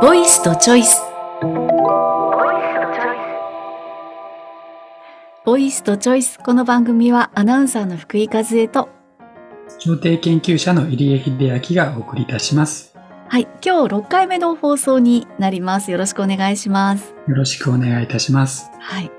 [0.00, 1.02] ボイスとチョイス。
[5.44, 6.38] ボイスとチョイス。
[6.38, 8.88] この番組はアナウンサーの福井和恵と、
[9.80, 12.96] 調停研究者の入江秀明がお送りいたします。
[13.28, 15.90] はい、今日6回目の放送になります。
[15.90, 17.12] よろしくお願いします。
[17.26, 18.70] よろしくお願いいたします。
[18.78, 19.10] はい。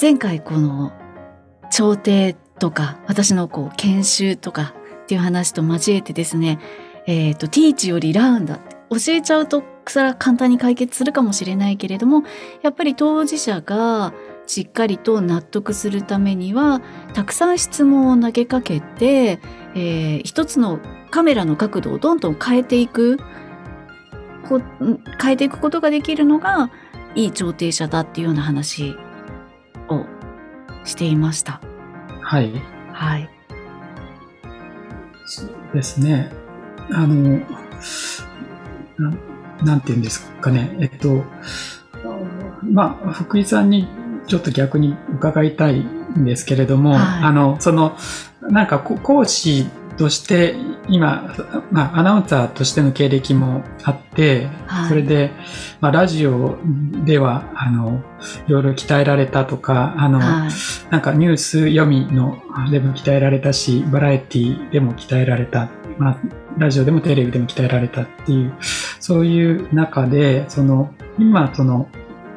[0.00, 0.92] 前回この
[1.72, 6.60] 調停とか、私のこう研修とかっていう話と交えてですね、
[7.08, 12.22] えっ、と、ティーチよりラーンだって教えちゃうとそれは簡単に解決するかもしれないけれども、
[12.62, 14.12] やっぱり当事者が
[14.46, 16.80] しっかりと納得するためには、
[17.14, 19.40] たくさん質問を投げかけて、
[19.74, 20.78] えー一つの
[21.10, 23.18] カメラの角度をどんどん変えていく、
[24.48, 26.70] こん変えていくことができるのが、
[27.14, 28.96] いい調停者だっていうような話
[29.88, 30.06] を
[30.84, 31.60] していました。
[32.20, 32.52] はい。
[32.92, 33.28] はい。
[35.26, 36.30] そうですね。
[36.90, 37.40] あの、
[38.98, 39.12] な
[39.64, 40.76] なんて言うんですかね。
[40.80, 41.24] えっと、
[42.62, 43.88] まあ、福井さんに
[44.26, 47.96] ちょっと逆に伺いたいんですけれども、はいあの、その、
[48.40, 50.56] なんかこ講師として
[50.88, 51.34] 今、
[51.70, 55.30] まあ、アナウンサーとしての経歴もあって、はいそれで、
[55.80, 56.58] まあ、ラジオ
[57.04, 58.02] では、あの、
[58.48, 60.50] いろいろ鍛えられたとか、あの、はい。
[60.90, 66.18] なんかニュース読みのでも鍛えられたし、バラエティでも鍛えられた、まあ、
[66.58, 68.54] ラジオでもテレビでも鍛えられたっていう、
[69.00, 71.88] そういう中で、その、今、その、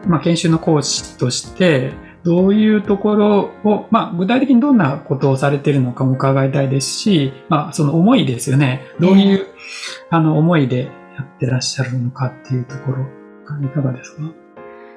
[0.07, 8.81] まあ、研修の講師として、どういうところを、まあ、具体的にどんなことをされているのかも伺いたいですし、まあ、その思いですよね。
[8.99, 9.45] どういう、
[10.09, 10.85] あの、思いで
[11.17, 13.05] やってらっしゃるのかっていうところ、
[13.63, 14.44] いかがですか？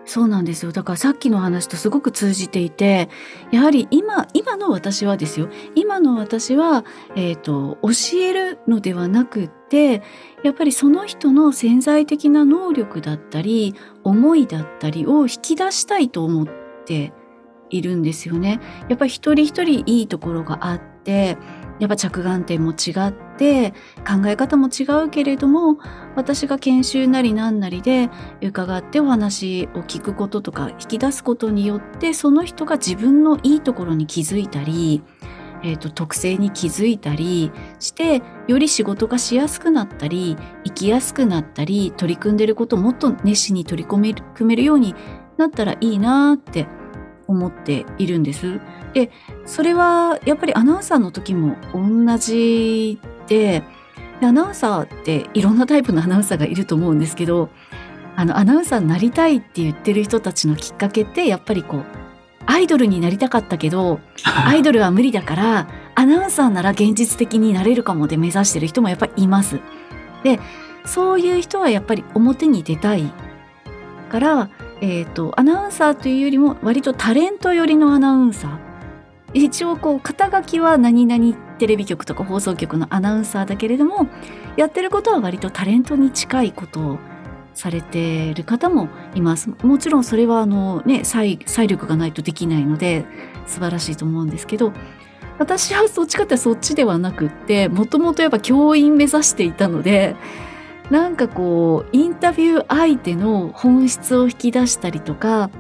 [0.09, 0.73] そうなんですよ。
[0.73, 3.11] だからさっきの話とすごく通じていて、
[3.53, 5.51] やはり今、今の私はですよ。
[5.75, 10.03] 今の私は、えっ、と、教えるのではなくって、
[10.43, 16.49] やっぱりその人の潜在的な能力だったり、思いだったりを引き出したいと思っ
[16.87, 17.13] て
[17.69, 18.61] いるんですよね。
[18.89, 21.37] やっぱり一人一人いいところがあって、
[21.79, 23.73] やっぱ着眼点も違って、
[24.07, 25.79] 考え方も違うけれども、
[26.17, 28.11] 私が研修なりなんなりで
[28.43, 35.03] 伺ってお話を聞くこととか引き出すことによってその人が自分のいいところに気づいたり、
[35.63, 44.95] えー、と特性に気づいたりしてより仕事がしやすくなったり生きやすくなったり取り組んでることをもっと熱心に取り組める組めるように
[45.37, 46.67] なったらいいなって
[47.27, 48.61] 思っているんです。
[48.95, 49.11] で
[49.47, 53.63] それはやっぱりアナウンサーの時も同じで
[54.21, 57.51] でアナウンサーっていろんなタイプのアナウンサーがいると思うんですけど
[58.17, 61.85] あのアナウンサーになりたいって言ってる人たちのきっかけってやっぱりこう
[62.47, 69.61] アイドルになりたかったけど アイドルは無理だからアナウンサーなら現実的になれるかもで目指してる人もやっぱりいます。
[70.25, 70.41] で
[70.85, 73.13] そういう人はやっぱり表に出たい
[74.09, 74.49] から、
[74.81, 78.68] えー、とアナウンサーというよりも割とタレント寄りのアナウンサー
[79.35, 84.09] 一応こう肩書きは何々テレビ局とか放送局のアナウンサーだけれども
[84.57, 86.99] やってることは割とタレントに近いことを
[87.55, 89.51] されてる方もいます。
[89.63, 93.05] もちろんそれはあのね才才力がないとできないので
[93.47, 94.73] 素晴らしいと思うんですけど
[95.39, 100.17] 私はそっちかってそっちではなくってもともとやっぱ教員目指していたので
[100.91, 105.51] なんかこうインタビュー相手の本質を引き出したりとか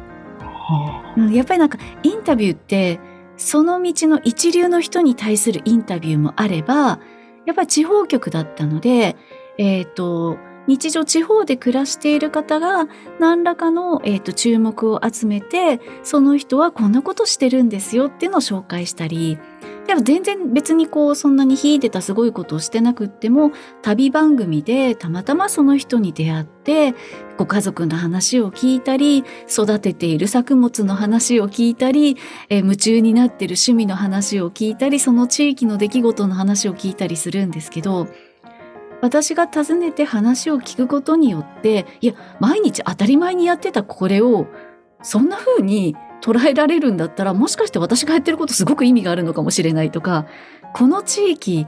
[1.32, 3.00] やっぱりなんかインタビューって
[3.38, 7.00] その道の一流の人に対するインタビューもあれば
[7.46, 9.16] やっぱり地方局だったので、
[9.56, 12.88] えっ、と日常地方で暮らしている方が
[13.18, 19.38] 何らかの、えー、と注目を集めてその人はこんなことしてるんですよっていうのを紹介したり
[19.88, 26.94] でも全然別にこうそんなに秀でたすごいことをしてなくっても旅番組でたまたまその人に出会って
[27.38, 32.18] ご家族の話を聞いたり育てている作物の話を聞いたり、
[32.50, 38.08] えー夢中になってる趣味の話を聞いたりその地域の出来事の話を聞いたりするんですけど
[39.00, 44.48] 私が訪ねて話を聞くことによっていや毎日当たり前にやってたこれを
[45.02, 50.26] そんな風に捉えられるんだったらもしかして私がやってることすごく意味があるのかもしれないとか
[50.74, 51.66] この地域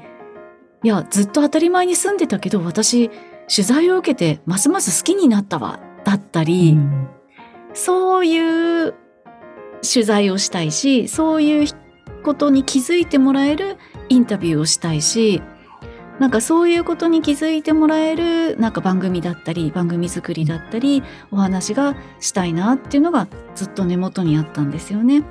[0.83, 3.11] いやずっと当たり前に住んでたけど私
[3.55, 7.09] 取材を受けてますます好きになったわだったあり、うん。
[7.75, 8.95] そういう
[9.83, 11.69] 取材をしたいしそういう
[12.23, 13.77] ことに気づいてもらえる
[14.09, 15.43] インタビューをしたいし
[16.21, 25.25] なんかそういうことに気づいてもらえるなんか番組だったり番組作りだったりお話がしたいなっていうのがずっと根元にあったんですよね。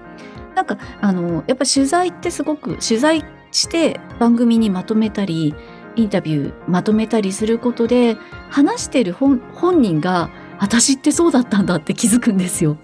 [0.55, 5.53] なんかあのやっぱ取材ってすごく取材して番組にまとめたり
[5.95, 8.17] インタビューまとめたりすることで
[8.49, 9.39] 話してる本
[9.81, 12.77] 人が私ってそうだったんだって気づくんですよ。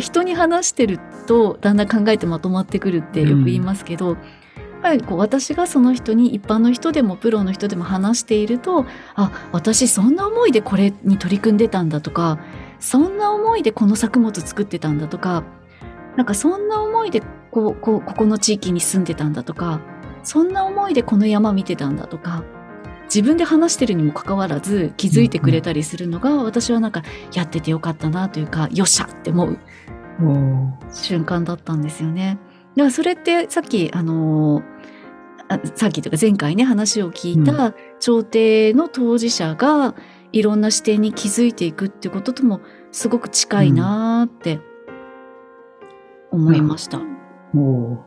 [0.00, 4.18] 人に話してるとだんだん考えてまとまってくるってよく言いますけど、うん、
[4.82, 8.84] ぱりこう私がその人に一般の人でもプロの人でも話していると
[9.14, 12.38] あ私そんな思いでこれに取り組んでたんだとか
[12.80, 15.44] そんな思いでこの作物作ってたんだとか
[16.16, 19.80] なんかそんな思いでこうこうここの地域に住んでたんだとか
[20.22, 22.44] そんな思いでこの山見てたんだとか
[23.14, 27.02] 自分で話してるにもかかわらず気づいてくれたりするのが、私はなんか
[27.34, 29.58] やっててよかったなというかよっしゃって思う
[30.90, 32.38] 瞬間だったんですよね。
[32.74, 34.62] だからそれってさっきあの
[35.74, 39.94] さっきというか前回ね話を聞いた朝廷の当事者が
[40.32, 42.60] いろんな視点に気づいていくってこととも
[42.90, 44.60] すごく近いなって
[46.30, 46.98] 思いました。
[46.98, 47.98] うん、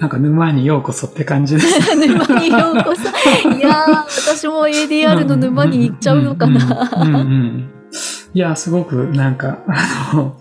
[0.00, 1.94] なんか沼にようこそって感じです。
[1.96, 3.48] 沼にようこそ。
[3.50, 6.90] いや私も ADR の沼に行っちゃうのかな。
[8.32, 10.36] いやすごくなんか、あの、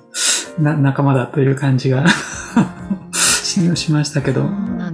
[0.59, 2.05] な仲間だという感じが
[3.13, 4.49] しましたけど。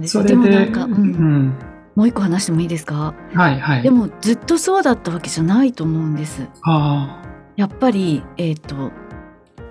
[0.06, 1.54] それで、でなんか、うん、うん、
[1.94, 3.14] もう一個話してもいいですか？
[3.34, 3.82] はいはい。
[3.82, 6.46] でもずっとそうだったわけじゃないと思うんです。
[6.64, 7.22] あ
[7.56, 8.92] やっぱり、えっ、ー、と、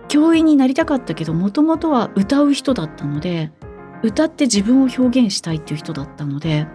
[0.08, 3.52] 教員になりたかったけど、もともとは歌う人だったので、
[4.06, 6.68] 歌って自分を表現したいっていう人だったので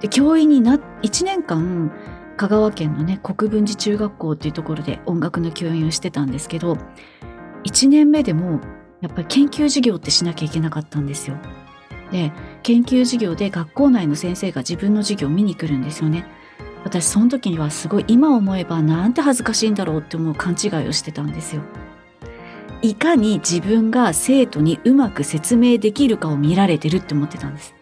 [0.00, 1.92] で教員にな1年間
[2.36, 6.78] 香川県のね国分寺中学校っていうところで音楽の教員をしてたんですけど
[7.64, 8.60] 1年目でも
[9.02, 11.36] やっぱり研究授業ってしなきゃいけなかったんですよ。
[12.10, 16.26] で研究授業で学校内の先生が自分の授業を見に来るんですよね。
[16.84, 21.62] 私その時にはすごい今思えばなんて恥ずかしいんだろうって思う勘違いをしてたんですよ。
[22.82, 27.74] いかに自分が生徒にうまく説明できるかを見られてるって思ってたんです。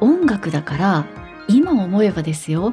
[0.00, 1.06] 音楽だから
[1.48, 2.72] 今思えばですよ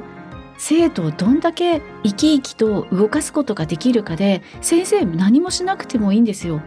[0.56, 6.62] 生徒をどんだけ生き生きと動かすことができるかで先生何もしなくてもいいんですよ。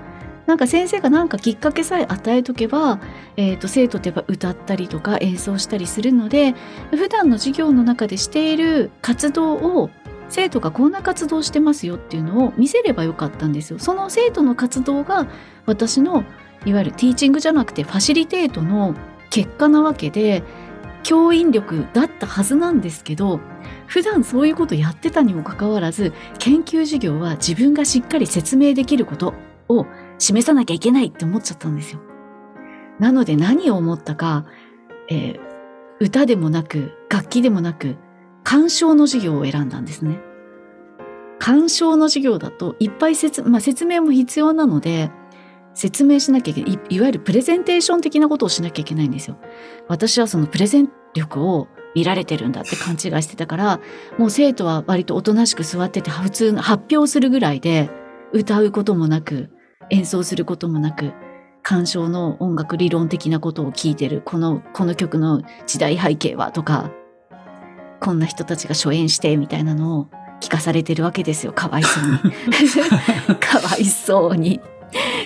[0.52, 3.00] なんか先生が何かきっかけさえ与えとけば、
[3.38, 6.56] えーと、生徒ってやっぱ歌ったりとか演奏したりするので
[6.90, 9.90] 普段の授業の中でしている活動を
[10.28, 13.80] 生徒がこんな活動してますよっていうのを見せればよかったんですよ。
[13.80, 15.26] その生徒の活動が
[15.68, 16.26] 私の
[16.66, 18.94] いわゆるティーチングじゃなくてファシリテートの
[19.30, 20.44] 結果なわけで
[21.04, 23.40] 教員力だったはずなんですけど
[23.88, 29.34] 普段そういうことやってたにもかかわらず研究授業は自分がしっかり説明できること
[29.70, 29.86] を
[30.22, 32.02] 示さなきゃいけないって思っちゃったんですよ。
[33.00, 34.46] なので何を思ったか、
[35.10, 35.40] えー、
[36.00, 37.98] 歌でもなく楽器でもなく
[38.44, 40.20] 鑑賞の授業を選んだんですね。
[41.40, 45.10] 鑑賞の授業だといっぱい説,、まあ、説明も必要なので
[45.74, 49.38] 説明しなきゃいけないいわゆるプレゼンテーション的なことをしなきゃいけないんですよ。
[49.88, 53.80] 私はそのプレゼン力を見られてるんだって勘違いしてたから
[54.18, 57.90] もう生徒は割とおとなしく座ってて普通の発表するぐらいで
[58.32, 59.50] 歌うこともなく
[59.92, 61.14] 演奏することもなく
[61.64, 66.92] 鑑賞の音楽理論的なことを聞いてるこのこの曲の時代背景はとか
[68.00, 70.08] こんな人たちが初演してみたいなのを
[70.42, 71.54] 聞かされてるわけですよ。
[71.54, 73.38] かわいそうに。
[73.40, 74.60] かわいそうに。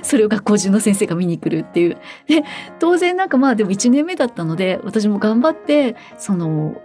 [0.04, 1.98] それを学校中の先生が見に来るっていう。
[2.28, 2.44] で
[2.80, 6.76] 当然なんかまあでも1年目だったので私も頑張ってその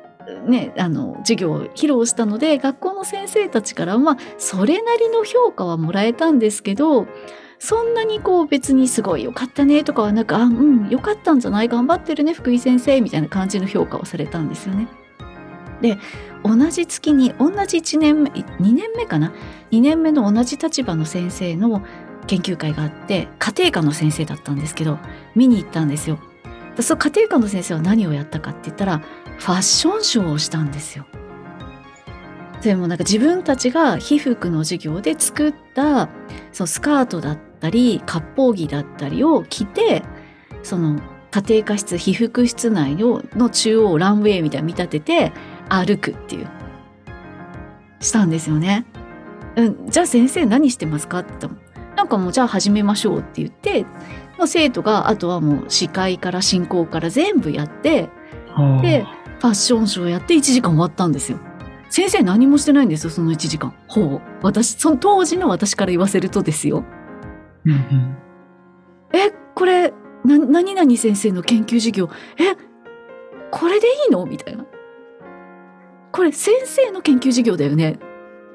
[0.47, 7.09] ね、あの授業を披露したので学校の先生たちからまあそれなりの評価はもらえたんですけど
[7.63, 14.89] そんなにこう別にすごい良かったねとかはなくあうん良かったんじゃない頑張ってるね福井先生みたいな感じの評価をされたんですよね。
[15.83, 15.99] で
[16.43, 19.33] 同じ月に同じ1年目2年目かな
[19.71, 21.83] ？2年目の同じ立場の先生の
[22.27, 24.99] 研究会があって家庭科の先生だったんですけど
[25.35, 26.19] 見に行ったんですよ。
[26.81, 29.03] その家庭科の先生は何をやったかって言ったら
[29.39, 31.05] ファッションショーをしたんですよ。
[32.63, 36.09] でもなんか自分たちが被服の授業で作った
[36.53, 40.03] そのスカートだったり割烹着だったりを着て
[40.63, 41.01] その
[41.31, 45.33] 家庭科室被服室内のの中央ランウェイみたいに見立てて
[45.69, 46.49] 歩くっていう
[48.01, 48.87] したんですよね。
[49.57, 51.55] うん、じゃあ先生何してますかって言ったら
[51.97, 53.83] なんかもうじゃあ始めましょうって言って
[54.39, 58.09] もう生徒があとはもう司会から進行から全部やって
[58.81, 59.07] で
[59.39, 61.39] ファッションショーやって1時間終わったんですよ。
[61.91, 66.85] 先生何もしてないんですよその1時間ほう私その当時の私から言わせるとですよ。
[67.67, 68.17] うんうん、
[69.13, 69.93] えこれ
[70.25, 72.09] な何々先生の研究授業。
[72.39, 72.57] え
[73.51, 74.25] これでいいの？
[74.27, 74.65] みたいな。
[76.13, 77.99] これ先生の研究授業だよね。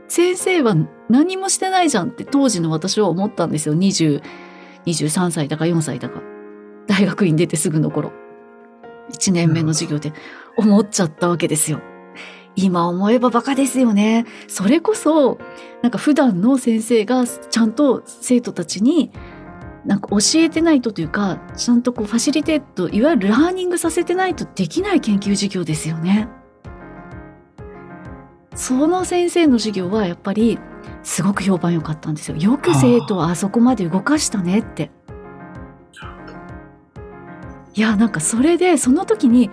[0.07, 0.75] 先生は
[1.09, 3.75] 何もしてないじゃんって当時の私は思ったんですよ。
[3.75, 4.21] 20
[4.85, 6.21] 23歳だか4歳だか。
[6.87, 8.11] 大学院出てすぐの頃。
[9.11, 10.13] 1年目の授業で
[10.57, 11.79] 思っちゃったわけですよ。
[12.55, 14.25] 今思えばバカですよね。
[14.47, 15.37] それこそ、
[15.81, 19.11] なんか普段の先生がちゃんと生徒たちに
[19.85, 26.27] なんか教えてないとというか、ちゃんとこうファシリテート、いわゆるラーニングさせてないとできない研究授業ですよね。
[28.55, 30.57] その先生の授業はやっぱり
[31.03, 32.37] すごく評判良かったんですよ。
[32.37, 34.91] よく生徒はあそこまで動かしたねって。
[37.75, 39.51] いや、なんかそれでその時に、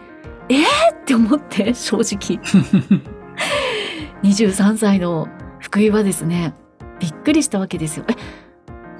[0.49, 0.61] えー？
[0.95, 2.41] って思って正直。
[4.23, 6.55] 23歳の福井はですね、
[7.01, 8.05] びっくりしたわけですよ。
[8.09, 8.15] え、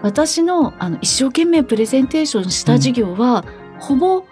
[0.03, 3.45] 私のあの一生懸命プレゼンテーションした授業は、
[3.79, 4.25] ほぼ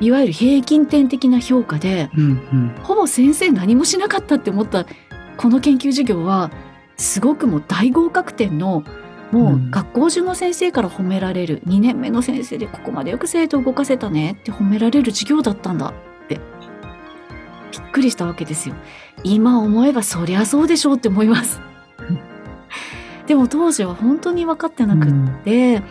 [0.00, 2.74] いわゆる平均点的な評価で、うんうん。
[2.82, 4.86] ほぼ先生何もしなかったって思った
[5.36, 6.50] この研究授業は
[6.96, 8.84] すごくもう大合格点の
[9.30, 9.70] もううん。
[9.70, 15.92] 学校中の先生から褒められる、2年目の先生でここまでよく生徒を動かせたねって褒められる授業だったんだ
[17.94, 18.74] くりしたわけですよ。
[19.22, 21.60] 今思えばそりゃそうでしょうって思います。
[23.26, 25.12] でも当時は本当に分かってなくっ
[25.44, 25.82] て、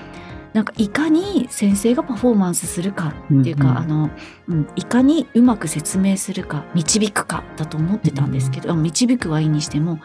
[0.51, 4.09] なんかいかに先生がパフォーマンスするかっていうか、うんうんあの、
[4.49, 9.99] うん、いかにうまく説明するか導くかだと思ってたんですけど、あ導くはいいにしても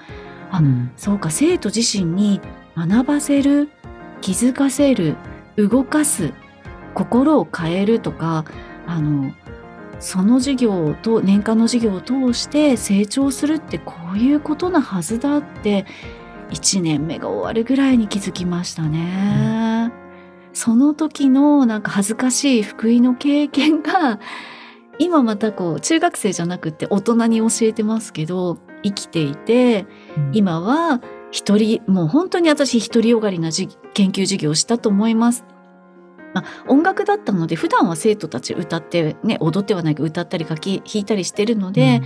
[0.50, 2.40] あうんそうか生徒自身に
[2.76, 3.69] 学ばせる
[4.23, 5.17] 気づかせる
[5.57, 6.33] 動かす
[6.95, 8.45] 心を変えるとか
[8.87, 9.33] あの
[10.00, 15.87] その授業と年間の授業を通して成長するってこういうことなはずだって
[16.50, 19.93] 1年目が終わるぐらいに気づきましたね。
[20.52, 24.19] その時のなんか恥ずかしい福井の経験が
[24.99, 29.87] 今またこう中学生じゃなくて大人に教えてますけど生きていて
[30.33, 31.00] 今は
[31.31, 35.45] 一人もう本当に私独りよがりなじ研究授業をしたと思います。
[36.35, 42.02] まあ、音楽だったので普段は生徒たち歌ってね踊ってはないけど歌ったり書き弾いたりしてるので、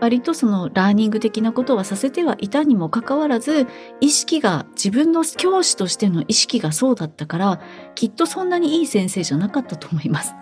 [0.00, 3.66] 割とそのラーニング的なことはさせてはいたにもかかわらず
[4.00, 7.60] 意識が自分の教師としての意識がそうだったから
[7.94, 10.34] きっとそんなにいい先生じゃなかったと思います。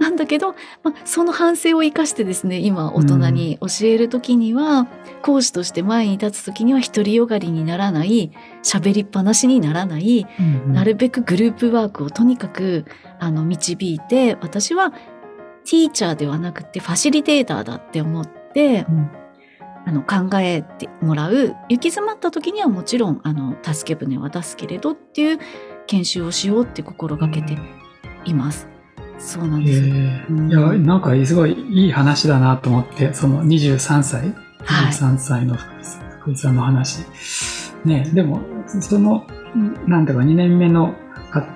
[0.00, 4.88] なんだけど、まあ、その反省を生かしてですね今大人に教える時には、
[5.22, 10.72] 講師として前に立つ時には独りよがりにならない喋りっぱなしにならないうんうん。
[10.72, 12.86] なるべくグループワークをとにかく
[13.18, 19.10] あの導いて私はティーチャーではなくてファシリテーターだって思ってうん。
[19.86, 21.54] あの考えてもらう。
[21.68, 25.38] 行き詰まった時にはもちろんあの助け舟は出すけれどっていう
[25.86, 27.58] 研修をしようって心がけて
[28.24, 28.69] います。
[29.20, 29.80] そうなんです。
[29.84, 34.34] えうんーいや、なんかすごいいい話だなと思って、その23歳、はい
[34.92, 35.54] 23歳の
[36.20, 37.04] 福井さんの話。
[37.84, 39.26] ね、でも、その、
[39.86, 40.94] なんうか、2年目の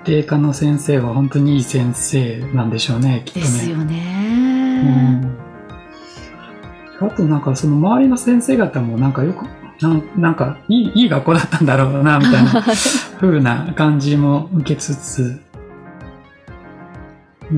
[0.04, 3.44] 家庭科の先生は本当にいい先生なんでしょうね、きっとね。
[3.44, 4.82] ですようね。
[5.20, 5.36] ん
[7.00, 9.44] あとなんかその周りの先生方もなんかよく、
[9.82, 12.62] なんなんかいいいい学校だったんだろうな、みたいな
[13.20, 15.40] 風な感じも受けつつ、う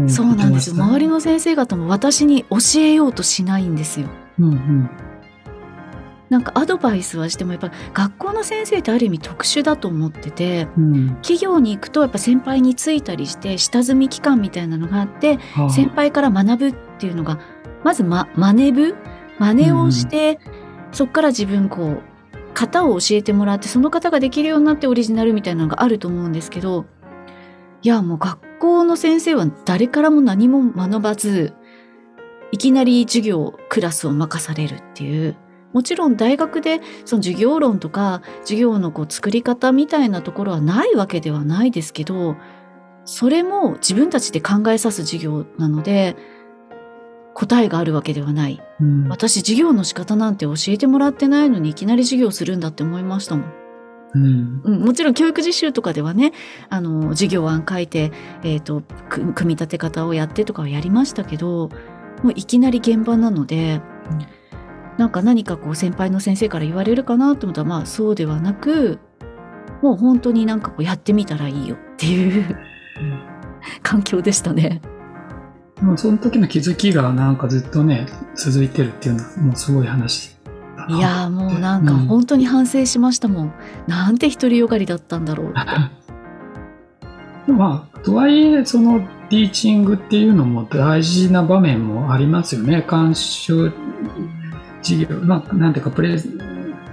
[0.09, 0.77] そうなんですよ。
[0.77, 4.09] 周りの先生方も私に教えようとしないんですよ。
[4.39, 4.91] うんうん。
[6.29, 11.09] なんかアドバイスはしてもやっぱ学校の先生ってある意味特殊だと思っててうん。
[11.23, 15.71] 企業に行くとやっぱ先輩についたりして下積み期間みたいなのがあってはあ。
[15.71, 17.39] 先輩から学ぶっていうのが
[17.85, 18.97] まずま真似ぶ？
[19.39, 20.41] 真似をして、
[20.93, 22.03] そっから自分こう
[22.55, 26.87] 型を教えてもらってその方ができるようになってオリジナルみたいなのがあると思うんですけど
[27.87, 31.55] いやもう学校の先生は誰からも何も学ばず
[32.51, 35.37] いきなり授業クラスを任されるっていう。
[35.73, 42.35] もちろん大学でその授業論とか授業のこう作り方みたいなところはないわけではないですけど
[43.05, 46.17] それも自分たちで考えさす授業なので
[47.35, 48.61] 答えがあるわけではない。
[48.81, 49.09] うん。
[49.09, 53.66] 私授業の仕方なんて教えてもらってないのにいきなり授業するんだって思いましたもん。
[54.17, 54.63] うん。
[54.65, 56.33] うん、もちろん教育実習とかではね
[56.69, 61.71] あの授業案書いて、えー、とく組み立て方をやってとかはやりましたけど
[62.23, 63.81] もういきなり現場なので、
[64.11, 64.27] うん。
[64.99, 68.99] なんか何かこう先輩の先生から言われるかなと思ったらまあそうではなく
[69.83, 72.57] もう本当になんかこうやってみたらいいよっていう
[73.83, 74.81] 環境でしたね。
[75.77, 80.36] でもその時の気づきがなんかずっとね、続いてるっていうのはもうすごい話
[80.89, 83.53] いやーもうなんかうん本当に反省しましたもん。
[83.87, 85.59] なんて独りよがりだったんだろうって。
[87.53, 89.01] まあ、とはいえ、その
[89.31, 92.85] ティーチングっていうのも大事な場面もありますよね。
[92.89, 93.73] 監修
[94.83, 96.29] 授業、まあ、なんていうか、プレゼ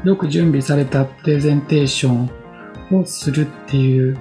[0.04, 2.30] よく準備されたプレゼンテーション
[2.92, 4.18] をするっていう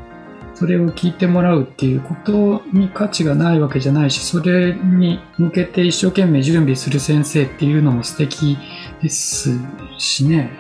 [0.55, 8.57] それを聞いてもらうっていうことに価値がないわけじゃないし、それに向けて一生懸命準備する先生っていうのも素敵
[9.03, 9.59] です
[9.99, 10.51] しね。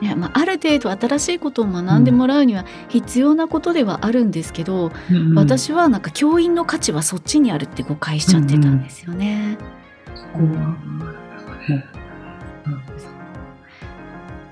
[0.00, 5.34] いやまあ、ある程度新しいことを学んでもらうには必要なことではあるんですけど、うんうん。
[5.34, 9.58] 私はなんか教員の価値はそっちにあるって誤解しちゃってたんですよね。
[10.14, 10.44] そこは
[11.68, 11.84] ね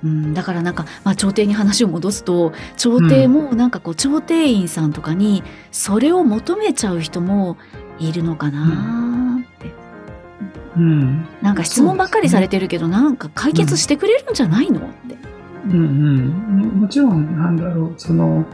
[0.04, 7.56] うん、だからなんか、まあ、朝廷に話を戻すと朝廷もなんかこう朝廷員さんとかにそれを求めちゃう人も
[7.98, 9.72] いるのかなって、
[10.76, 14.80] うんなんか質問ばっかりされてるけど、なんか解決してくれるんじゃないの？
[14.80, 15.16] って。
[15.66, 18.44] うんうん、もちろん、なんだろう、その、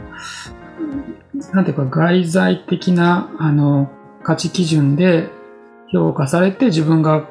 [1.51, 3.91] なんていうか、外在的な、あの、
[4.23, 5.29] 価値基準で
[5.91, 7.27] 評価されて自分が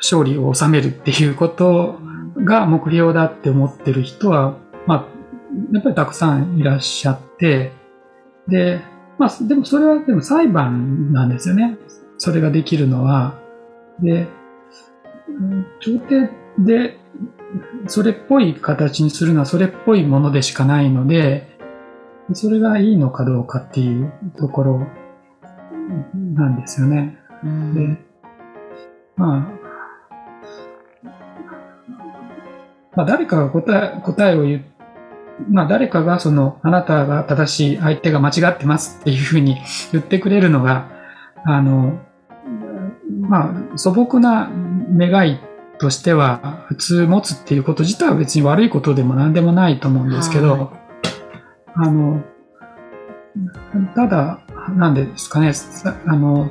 [0.00, 2.00] 勝利を収めるっていうこと
[2.38, 5.06] が目標だって思ってる人は、まあ、
[5.72, 7.72] やっぱりたくさんいらっしゃって、
[8.48, 8.80] で、
[9.18, 11.76] まあ、でもそれはでも裁判なんですよね。
[12.18, 13.38] それができるのは。
[14.00, 14.28] で、
[15.28, 16.98] うん朝廷で
[17.86, 21.58] それっぽい形にするのはそれっぽいものでしかないので、
[22.32, 24.86] それがいいのかどうかっていうところ
[26.34, 27.18] なんですよね。
[27.44, 28.02] うんで、
[29.16, 29.62] まあ、
[32.94, 34.64] まあ誰かが答え答えを言う、
[35.50, 39.56] まあ誰かがその、あなたが正しい、相手が間違ってますっていうふうに
[39.92, 40.88] 言ってくれるのが、
[41.44, 42.00] あの、
[43.32, 44.50] まあ素朴な
[44.94, 45.40] 願い
[45.78, 50.72] としては、普通持つっていうこと自体は別に悪いことでも何でもないと思うんですけど、は
[51.74, 52.22] あの、
[53.96, 54.40] ただ、
[54.76, 56.50] なんでですかね、さあの、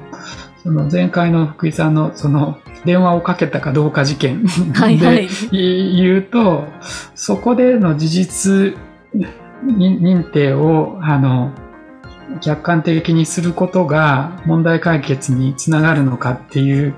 [0.64, 5.28] その前回の福井さんのその電話をかけたかどうか事件はいはい。
[5.28, 6.66] で言うと、
[7.14, 8.76] そこでの事実
[9.64, 11.52] に認定を、あの、
[12.40, 16.96] 客観的にすることが問題解決につながるのかっていう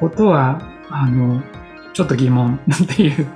[0.00, 1.42] ことは、あの、
[1.92, 3.26] ちょっと疑問 っていう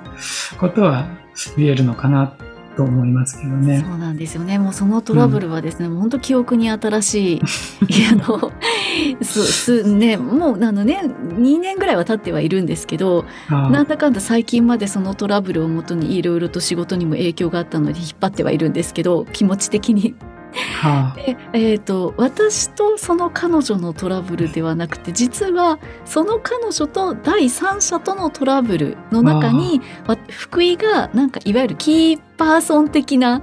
[0.58, 1.08] ことは
[1.56, 2.34] 言えるのかな
[2.76, 3.84] と思いますけどね。
[3.86, 4.58] そうなんですよね。
[4.58, 7.40] もうそのトラブルはですね、本当記憶に新しい、
[8.12, 8.52] あの、
[9.22, 20.14] す、す、ね、もうあのね、2年ぐらいは経ってはいるんですけど、あなんだかんだ最近までそのトラブルをもとにいろいろと仕事にも影響があったので引っ張ってはいるんですけど、気持ち的に。
[20.52, 33.42] はでえー、と私とその彼女のトラブルではなくて実はその彼女と第三者とのトラブルの中にわ福井がなんかいわゆるキーパーソン的な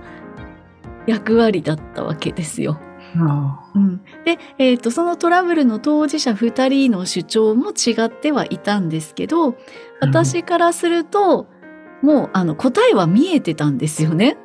[1.07, 2.79] 役割だったわけですよ。
[3.15, 3.71] ああ。
[3.75, 9.55] うん、で、えー、とそのトラブルの当事者2人の主張も違ってはいたんですけど
[9.99, 11.47] 私からすると
[12.01, 14.37] もうあの答えは見えてたんですよね。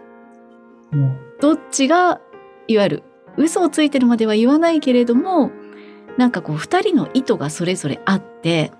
[1.40, 2.20] どっちが
[2.68, 3.02] いわゆる
[3.36, 5.50] 嘘をついてるまでは言わないけれども
[6.16, 8.72] なんかこう2人の意図がそれぞれあって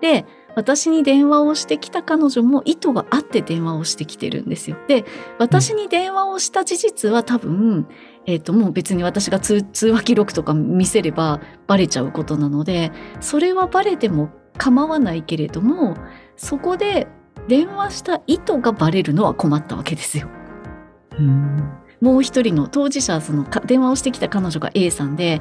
[0.00, 0.24] で
[0.56, 4.76] 私に電話をしてきた彼女も意図があって電話をしてきてるんですよ。
[4.88, 5.04] で
[5.38, 7.86] 私に電話をした事実は多分、
[8.26, 12.90] えー、ともう別に私が通話記録とか見せればバレちゃうことなので
[13.20, 15.94] それはバレても構わないけれども
[16.36, 17.06] そこで
[17.46, 20.28] 電話した意図がバレるのは困ったわけですよ。
[21.18, 25.40] うんもう一人の当事者そのか電話をしてきた彼女が A さんで、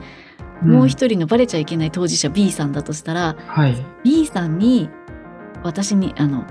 [0.61, 3.75] もう一人のバレちゃいけない当事者 B さんだとしたらはい。
[4.03, 4.89] B さんに
[5.63, 6.45] 私にあの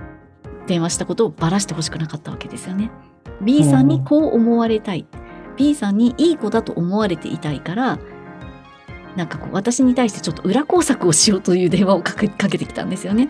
[0.67, 2.91] 電話したことをばらしてほしくなかったわけですよね。
[3.43, 5.07] B さんにこう思われたい
[5.57, 7.99] B さんにいい子だと思われていたいから
[9.17, 13.29] なんかこう私に対してちょっと裏工作をしようという電話をかけかけてきたんですよね。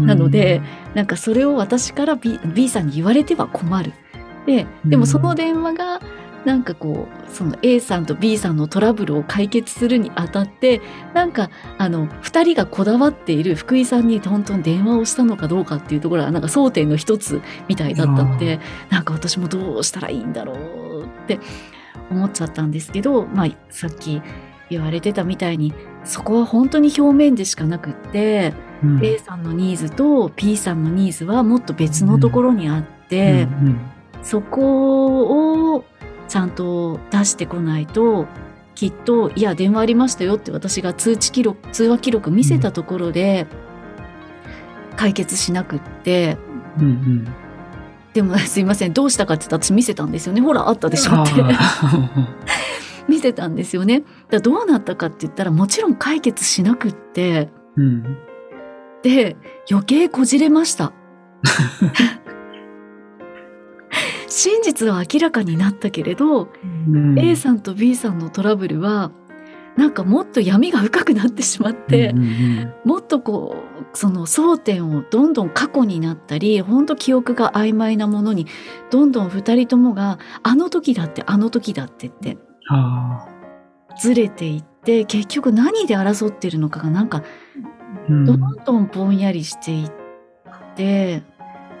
[0.00, 0.60] なので、
[0.94, 3.92] なんかそれを私から B, B さんに言われては困る。
[4.46, 6.00] ででもその電話が
[6.46, 10.80] なんかこうその A さんと B さんのトラブルを解決するにあたって
[11.12, 21.40] なんかあの2人がこだわっている福井さんに本当に電話をしたのかどうかっていうところはなんか争点の一つみたいだったのでなんか私もどうしたらいいんだろうって
[22.12, 24.22] 思っちゃったんですけど、まあ、さっき
[24.70, 28.54] 言われてたみたいにそこは本当に表面でしかなくって。
[28.84, 33.80] うん、A さんのニーズと P さんのニーズはもっと別のところにあって、うんうん
[34.22, 35.84] そこを
[36.28, 38.26] ちゃんと出してこないと
[38.74, 43.46] きっと「いや電話ありましたよ」って私が通知記録通話記録見せたところで
[44.96, 46.36] 解決しなくって。
[46.78, 47.28] うんうん。
[48.12, 50.40] でもすいませんどうしたかって言ったら私見せたんですよね。
[50.40, 51.42] ほらあったでしょって。
[51.42, 52.26] あ
[53.08, 54.04] 見せたんですよね。
[54.30, 57.50] だどうなったかって言ったらもちろん解決しなくって。
[57.76, 58.16] ーうん。
[59.02, 59.36] で
[59.70, 60.92] 余計こじれました。
[64.36, 66.48] 真実は明らかになったけれど、
[66.92, 67.18] うん。
[67.18, 69.10] A さんと B さんのトラブルは
[69.78, 73.56] なんかもっと闇が深くなってしまって、うんうんもっとこ
[73.92, 78.46] うその争点をどんどん過去になったり本当記憶が曖昧なものに
[78.90, 82.38] どんどん2人ともがあの時だってあの時だってって
[82.70, 83.26] あ
[84.00, 87.24] ずれていって結局何で争ってるのかがなんか
[88.08, 89.90] どんどんぼんやりしていっ
[90.76, 91.22] て、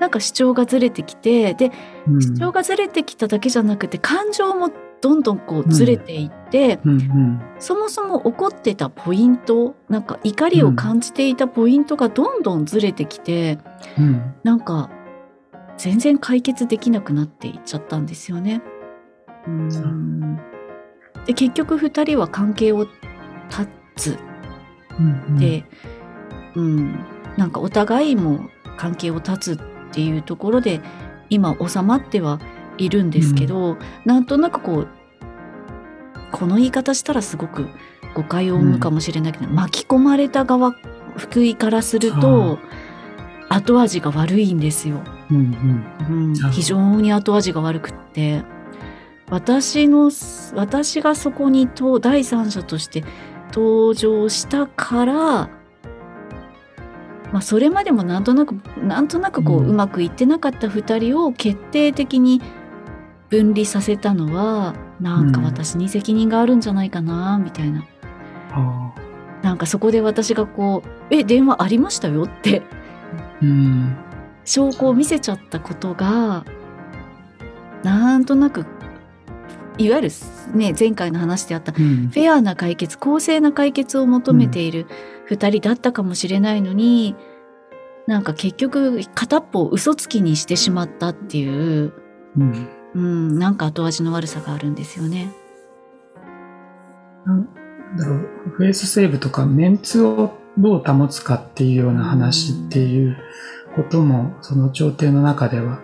[0.00, 1.72] なんか主張がずれてきてで
[2.06, 2.22] うん。
[2.22, 7.40] 主張がずれてきただけじゃなくて感情もどんどんこうずれていって、うんうん。
[7.58, 13.58] そもそも怒ってたポイントなんか怒りを感じていたポイントがどんどんずれてきて、
[13.98, 14.34] うん。
[14.42, 14.90] なんか
[15.76, 18.62] 全然解決できなくなっていっちゃったんですよね。
[19.46, 20.36] うん。
[21.26, 22.86] で結局2人は関係を
[23.50, 24.18] 断つ。
[24.98, 25.64] うんで、
[26.54, 27.04] うん、
[27.36, 30.80] なんかお互いも関係を断つっていうところで
[31.30, 32.40] 今収まっては
[32.78, 34.88] いるんですけど、なんとなくこう
[36.32, 37.68] この言い方したらすごく
[38.14, 40.74] 誤解を生むかもしれないけど、巻き込まれた側
[41.16, 42.58] 福井からすると
[43.48, 45.02] 後味が悪いんですよ。
[45.30, 48.44] うん非常に後味が悪くって。
[49.28, 50.12] 私の
[50.54, 53.02] 私がそこにと第三者として
[53.52, 55.50] 登場したから、
[57.32, 62.40] まあ、それまでもなんとなくなんとなくこう、ううんまくいってなかった2人を決定的に
[63.30, 65.46] 分離させたのはなんかうん。
[65.46, 67.84] 私に責任があるんじゃないかなみたいな。
[68.52, 68.94] あ
[69.42, 73.96] なんかそこで私がこう「え電話ありましたよ」ってーうん。
[74.44, 76.44] 証拠を見せちゃったことが
[77.82, 78.64] なんとなく
[79.78, 80.08] いわゆる
[80.54, 82.08] ね前回の話であったうん。
[82.08, 84.86] フェアな解決公正な解決を求めている
[85.30, 87.16] 2人だったかもしれないのに、
[88.06, 91.92] なんか結局片っぽを嘘つきにしてしまったっていう、
[92.36, 95.32] うんうん、なんか後味の悪さがあるんですよね。
[97.24, 97.48] なん
[97.98, 103.16] だろうフェイスセーブとかメンツをどう保つかっていうような話っていう
[103.74, 105.80] こともその調停の中では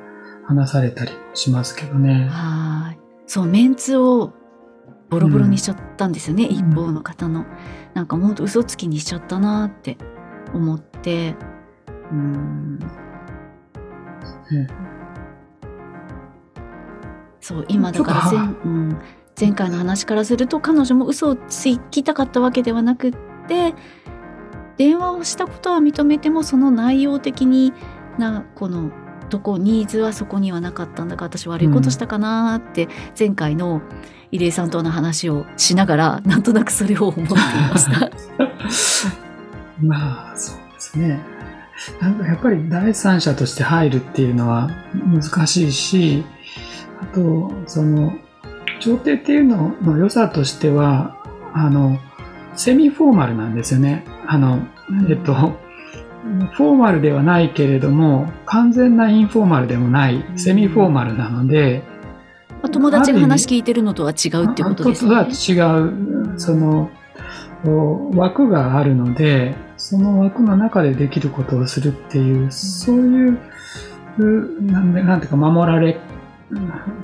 [0.46, 2.28] 話されたりしますけどね。
[2.30, 4.32] はいそうメンツを
[5.12, 6.50] ボロボロにしちゃったんですよね、ん。
[6.50, 7.44] 一方の方の。
[7.92, 9.98] なんかもう嘘つきにしちゃったなって
[10.54, 11.36] 思って。
[12.10, 12.78] うん。
[12.78, 12.86] ね
[17.40, 18.98] そう今だから前,、うん、
[19.38, 23.12] 前回の話からすると彼女も嘘をつきたかったわけではなくっ
[23.48, 23.74] て
[24.78, 27.72] 電話をしたことは認めてもその内容的に
[28.16, 28.90] なこの
[29.32, 33.80] とこニーズはそこにはなかったんだから私悪いことしたかなって前回の
[34.30, 38.10] 入江さんとの話をしながらなんとなくそれを思っていました。
[39.82, 41.18] まあそうですね。
[42.02, 46.24] なんかやっぱり第三者として入るっていうのは難しいし、
[47.00, 48.12] あと、その、
[48.80, 51.16] 調停っていうのの良さとしては、
[51.54, 51.98] あの、
[52.54, 54.04] セミフォーマルなんですよね。
[54.26, 54.58] あの、
[55.08, 55.58] えっと、
[56.52, 61.82] フォーマルではないけれども、完全なインフォーマルでもない、セミフォーマルなので、
[62.48, 65.30] まあ友達が話聞いてるのとは違うってことですとはね。
[65.32, 66.90] 違う、その、
[68.14, 73.38] 枠があるので、その枠の中でできることをするっていう、そういう、
[74.18, 75.98] うなんで、なんていうか、守られ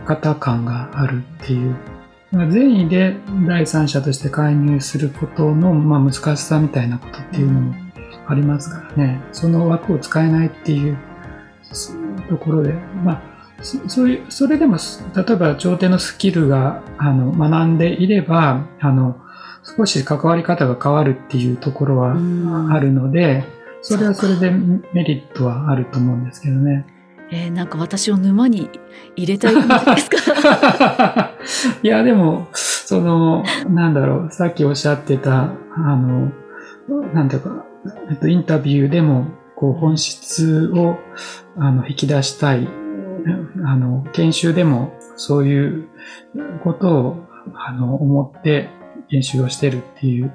[0.07, 1.75] 方感があるっていう。
[2.31, 7.88] まあ善意で第三者として介入することの、まあ、難しさみたいなことっていうのも
[8.29, 9.21] ありますからね。
[9.33, 10.97] その枠を使えないっていう
[12.29, 12.73] ところで、
[13.05, 13.23] まあ、
[13.63, 14.77] そそういう、それでも、
[15.17, 19.17] 例えば、調停のスキルが、あの、学んでいれば、あの、
[19.77, 23.45] 少し関わり方が変わるっていうところはうんあるので、
[23.83, 26.87] それはそれでメリットはあると思うんですけどね。
[27.31, 28.71] えーなんか私を沼に
[29.15, 31.31] 入れたい感じですか？
[31.83, 36.31] いや、でも、その、なんだろう、さっきおっしゃってた、あの、
[37.13, 37.65] なんていうか、
[38.11, 40.97] えっと、インタビューでも、こう、本質を、
[41.57, 42.69] あの、引き出したい、
[43.65, 45.89] あの、研修でも、そういう
[46.63, 48.69] ことを、あの、思って
[49.11, 50.33] 研修をしてるっていう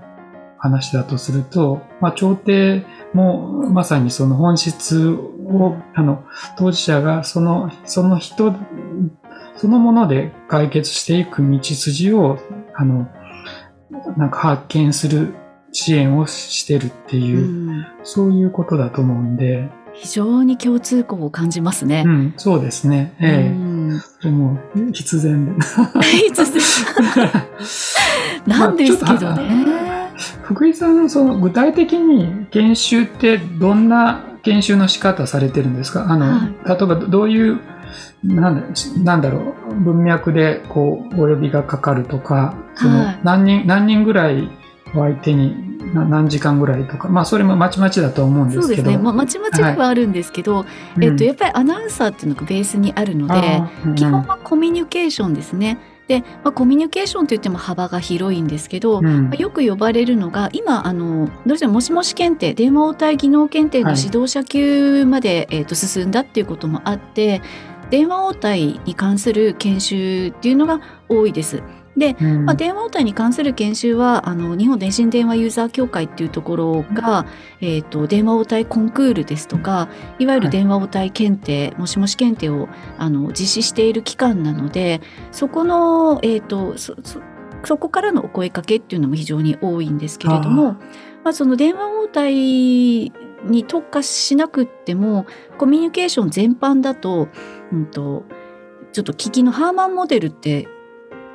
[0.58, 6.24] 話だとすると、まあ、調停も、まさにその本質を、あの、
[6.58, 8.54] 当事者がその、その人、
[9.58, 12.40] そのもので解決していく道筋を、
[12.76, 13.08] あの、
[14.18, 15.36] なんか発見する
[15.74, 22.10] 支援をしてるっていう、うんそういうことだと思うんで、非常に共通項を感じますねう。
[22.10, 23.14] ん、そうですね。
[23.20, 23.54] ええう
[23.96, 24.58] んそれも
[24.92, 25.52] 必然で。
[28.48, 29.66] なんですけどまあね。
[30.44, 36.06] 福井さん、その具体的に研修ってどんな研修の仕方されてるんですか？
[36.10, 37.60] あの、はい例えばどういう
[38.24, 38.62] なんだ
[39.04, 44.48] なんだろう、文脈でこう、お呼びがかかるとか、そのはい何人、何人ぐらいを
[45.02, 48.68] 相手にな何時間ぐらいとか、まあそれもまちまちだと思うんですけど。
[48.68, 48.98] そうですね。
[48.98, 55.80] まあ、まちまちではあるんですけど、うんえっと、やっぱりアナウンサーっていうのがベースにあるので、うん基本はコミュニケーションですね。
[56.08, 67.42] で、まあ、コミュニケーションといっても幅が広いんですけど、うんまあよく呼ばれるのが今あのどうしてももしもし検定電話応対技能検定のはい指導者級まで、えー、と進んだっていうこともあって
[67.90, 71.62] 電話応対に関する研修っていうのが多いです。
[71.98, 72.46] で、うん。
[72.46, 77.26] まあ、電話応対に関する研修はあの日本電信電話ユーザー協会っていうところが、
[77.62, 85.02] えー、と電話応対コンクールですとかいわゆる電話応対検定、もしもし検定をあの実施している機関なので
[85.32, 87.22] そこの、えー、とそそ
[87.66, 90.76] そこからのお声かけっていうのも非常に多いんですけれども
[91.24, 95.26] まあ、その電話応対に特化しなくっても
[95.58, 97.30] コミュニケーション全般だと,、
[97.72, 98.24] うん、と
[98.92, 100.68] ちょっと聞きのハーマンモデルって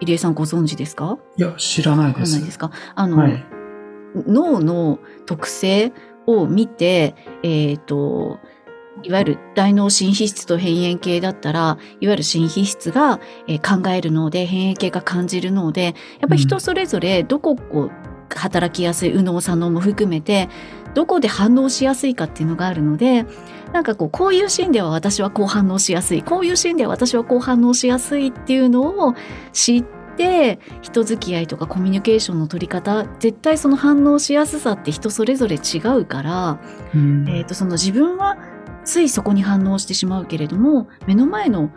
[0.00, 1.18] 入江さんご存知ですか？
[1.36, 2.36] いや、知らないです。
[2.36, 2.70] んないですか？
[2.94, 3.44] あの、はい。
[4.26, 5.92] 脳の特性
[6.26, 8.38] を見て、えっ、と、
[9.02, 17.90] いわゆる大脳新皮質と辺縁系だったら、いわゆる新皮質が、えー考える脳で、辺縁系が感じる脳で、やっぱり人それぞれどここう
[18.34, 20.48] 働きやすい右脳左脳も含めて、
[20.94, 23.24] どこで反応しやすいかっていうのがあるので、
[23.72, 29.14] なんかこう、こういうシーンでは私はこう反応しやすい、こういうシーンでは私はこう反応しやすいっていうのを
[29.52, 29.82] 知っ
[30.16, 36.60] て、人付き合いとかコミュニケーションの取り方絶対その反応しやすさって人それぞれ違うから、
[36.92, 37.28] うん。
[37.28, 38.36] えー、とその自分は
[38.84, 41.70] ついそこに反応してしまうけれども目の前の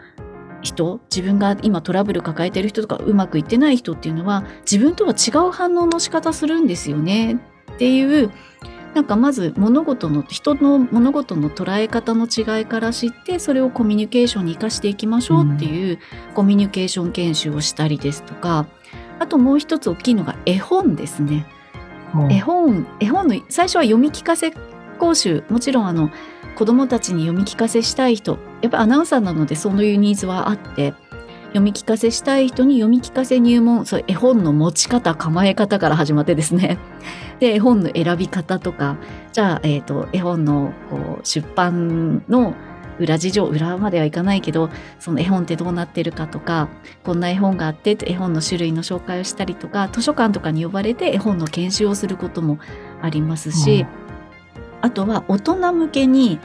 [0.61, 7.39] 人自分が今トラブル抱えてる人とかうまくいってない人っていうのは自分とは違う反応の仕方するんですよね。
[7.73, 8.31] っていう
[8.93, 15.99] なんかまず物事の人の物事の捉え方の違いから知ってそれをコミュニケーションに生かしていきましょうっていう、
[16.33, 18.67] コミュニケーション研修をしたりですとか
[19.19, 21.45] あともう一つ大きいのが絵本ですね。
[22.29, 24.51] 絵本絵本の最初は読み聞かせ
[24.99, 25.43] 講習。
[25.49, 26.11] もちろんあの
[26.55, 30.93] 子どもたちに読み聞かせしたい人やっぱアナウンサーなのでそういうニーズはあって
[31.51, 33.85] 読み聞かせしたい人に読み聞かせ入門。
[33.85, 36.77] そう絵本の持ち方構え方から始まってですね。
[37.39, 38.97] で絵本の選び方とか。
[39.33, 42.53] じゃあ、えー、と絵本のこう出版の
[42.99, 46.67] 裏事情裏まではいかないけどその絵本ってどうなってるかとか
[47.03, 52.59] こんな絵本があって絵本の種類の紹介をしたりとか図書館とかに呼ばれて絵本の研修をすることも
[53.01, 53.85] ありますし、
[54.81, 56.39] あとは大人向けに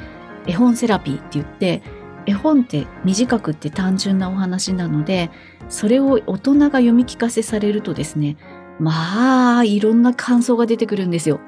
[0.46, 1.82] 絵本セラピーって言って
[2.26, 5.30] 絵本って短くって単純なお話なので
[5.68, 8.36] それを大人が読み聞かせされるとですね
[8.78, 11.40] まあいろんな感想が出てくるんですよ。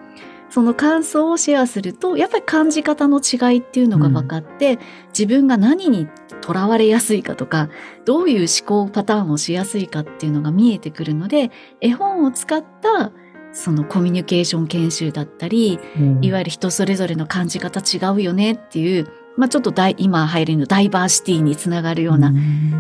[0.51, 6.09] その感想をシェアするとやっぱり感じ方の違いっていうのが分かって、自分が何に
[6.41, 7.69] とらわれやすいかとか
[8.07, 13.13] どういう思考パターンをしやすいかっていうのが見えてくるので絵本を使った
[13.53, 22.33] そのコミュニケーション研修だったりうんいわゆる人それぞれの感じ方違うよねっていう、まあ、ちょっと今入るのダイバーシティにつながるような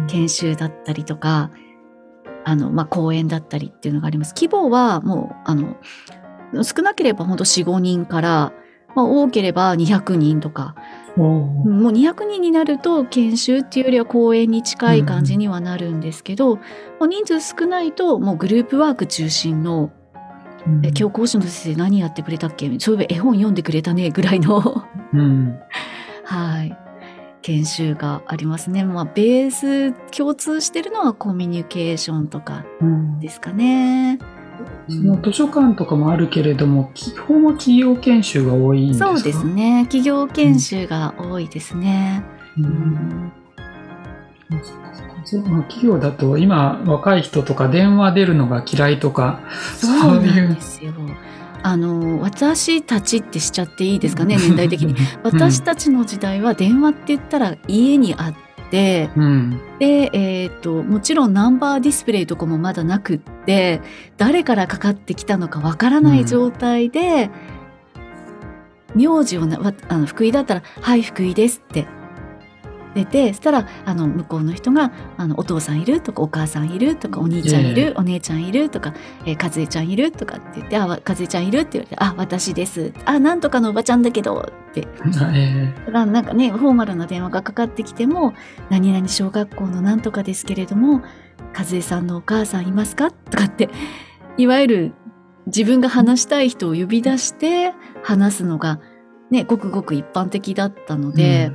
[0.09, 1.51] 研修だったりとか、
[2.45, 4.35] あの、まあ、講演だったりっていうのがあります。
[4.37, 5.77] 規模はもう、あの、
[6.65, 8.53] 少なければ本当4、5人から、
[8.97, 10.75] まあ、多ければ200人とか、
[11.17, 16.63] もう200人になると研修っていうよりは講演に近い感じにはなるんですけど、も
[17.03, 19.93] う人数少ないともうグループワーク中心の、
[20.67, 20.85] うん。
[20.85, 22.69] え今日講師の先生何やってくれたっけ？
[22.81, 24.85] そういえば絵本読んでくれたねぐらいの。
[25.13, 25.59] うん
[26.29, 26.77] はい。
[27.41, 28.85] 研修がありますね。
[28.85, 34.19] まあ、ベース共通してるのはコミュニケーションとかうんですかね。
[34.89, 39.07] その図書館とかもあるけれども、基本は企業研修が多いんですか？
[39.17, 39.47] そうです。
[39.47, 39.85] ね。
[39.85, 42.23] 企業研修が多いですね。
[42.59, 43.33] ううんん
[45.25, 49.41] そうまあ企業だと今若い人とか電話出るのが嫌いとか、
[49.77, 50.93] そうなんですよ。
[51.63, 54.95] あの私たちってしちゃっていいですかね年代的に。
[55.23, 58.35] 私たちの時代は電話って言ったら家にあっ
[58.71, 59.61] てうん。
[59.79, 63.81] で、えー、ともちろんナンバーディスプレイとかもまだなくって
[64.17, 67.31] 誰からかかってきたのかわからない状態で、
[68.95, 71.87] 名字をなわあの福井だったら「はい福井です」って
[72.95, 77.83] 出てそしたらあの向こうの人があの「お父さんいる?」とか「お母さんいる?」とか「お兄ちゃんいる?
[77.83, 78.95] ええお姉ちゃんいる?」とか
[79.27, 84.87] 「えー、和江ちゃんいる?」とかって言って「あわ和江ちゃんいる?」って言われて「あ私です」「あなんとかのおばちゃんだけど」って
[85.87, 88.35] だからなんかねフォーマルな電話がかかってきても
[88.71, 91.03] 「何々小学校のなんとかですけれども
[91.57, 93.69] 和江さんのお母さんいますか?」とかって
[94.37, 94.93] いわゆる
[95.47, 97.73] 自分が話したい人を呼び出して
[98.03, 98.81] 話すのが
[99.31, 101.51] ねごくごく一般的だったので、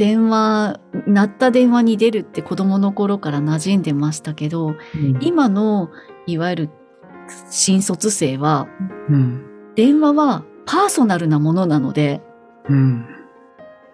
[0.00, 5.90] 電話鳴った電話に出るって子供の頃から馴染んでましたけどうん今の
[6.26, 6.70] いわゆる
[7.50, 8.66] 新卒生は
[9.10, 9.44] うん。
[9.74, 12.22] 電話はパーソナルなものなので
[12.66, 13.04] うん。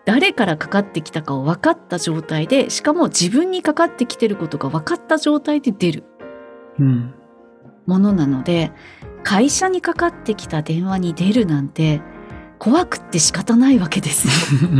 [0.04, 6.04] 誰からかかってきたかを分かった状態でしかも自分にかかってきてることが分かった状態で出る
[6.78, 7.14] うん。
[7.84, 8.70] ものなので
[9.24, 12.00] 会社にかかってきた電話に出るなんて
[12.60, 14.28] 怖くって仕方ないわけです
[14.62, 14.70] よ。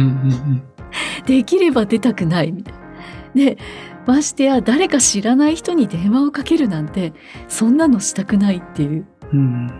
[0.90, 1.20] うん。
[1.20, 1.24] うん。
[1.26, 2.80] できれば出たくないみたいな。
[3.34, 3.58] で
[4.06, 7.12] ましてや誰か知らない人に電話をかけるなんて
[7.48, 9.70] そんなのしたくないっていううん。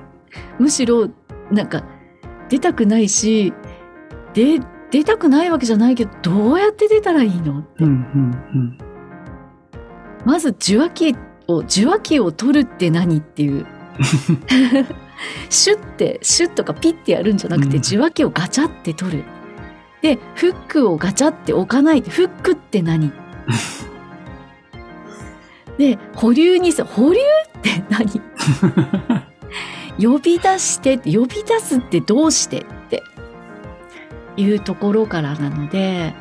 [0.58, 1.08] むしろ
[1.50, 1.84] なんか
[2.48, 3.52] 出たくないし
[4.34, 4.58] で
[4.90, 7.86] 出たくないわけじゃないけどどうやって出たらいいのうん。
[7.86, 8.78] うん。
[10.24, 11.16] まず受話器
[11.46, 13.66] を受話器を取るって何っていう
[15.48, 19.24] シュッてシュッとかピッてやるんじゃなくて、うん受話器をガチャって取る
[20.02, 23.12] でフックをガチャって置かないでフックって何？
[25.78, 28.20] で保留にさ保留って何？
[30.02, 33.02] 呼び出して呼び出すってどうしてって
[34.36, 36.14] いうところからなので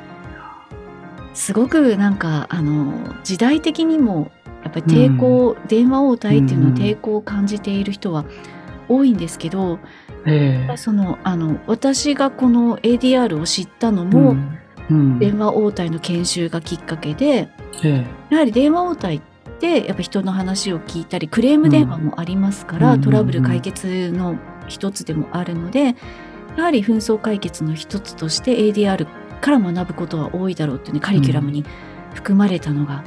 [1.33, 4.31] すごくなんかあの時代的にも
[4.63, 6.77] やっぱり抵抗、電話応対っていうのはうん。
[6.77, 8.25] 抵抗を感じている人は
[8.87, 9.79] 多いんですけど、
[10.25, 10.77] ええ。
[10.77, 14.59] そのあの私がこの ADR を知ったのうも、ん。
[14.89, 15.19] うん。
[15.19, 17.49] 電話応対の研修がきっかけで
[17.83, 19.21] えやはり電話応対っ
[19.59, 25.95] てやっぱ人の話を聞いたりクレーム電話もありますから、うんトラブル解決の一つでもあるので
[26.57, 29.07] やはり紛争解決の一つとして ADR
[29.41, 31.65] から学ぶことは多いだろうっていうねカリキュラムに
[32.13, 33.03] 含まれたのが、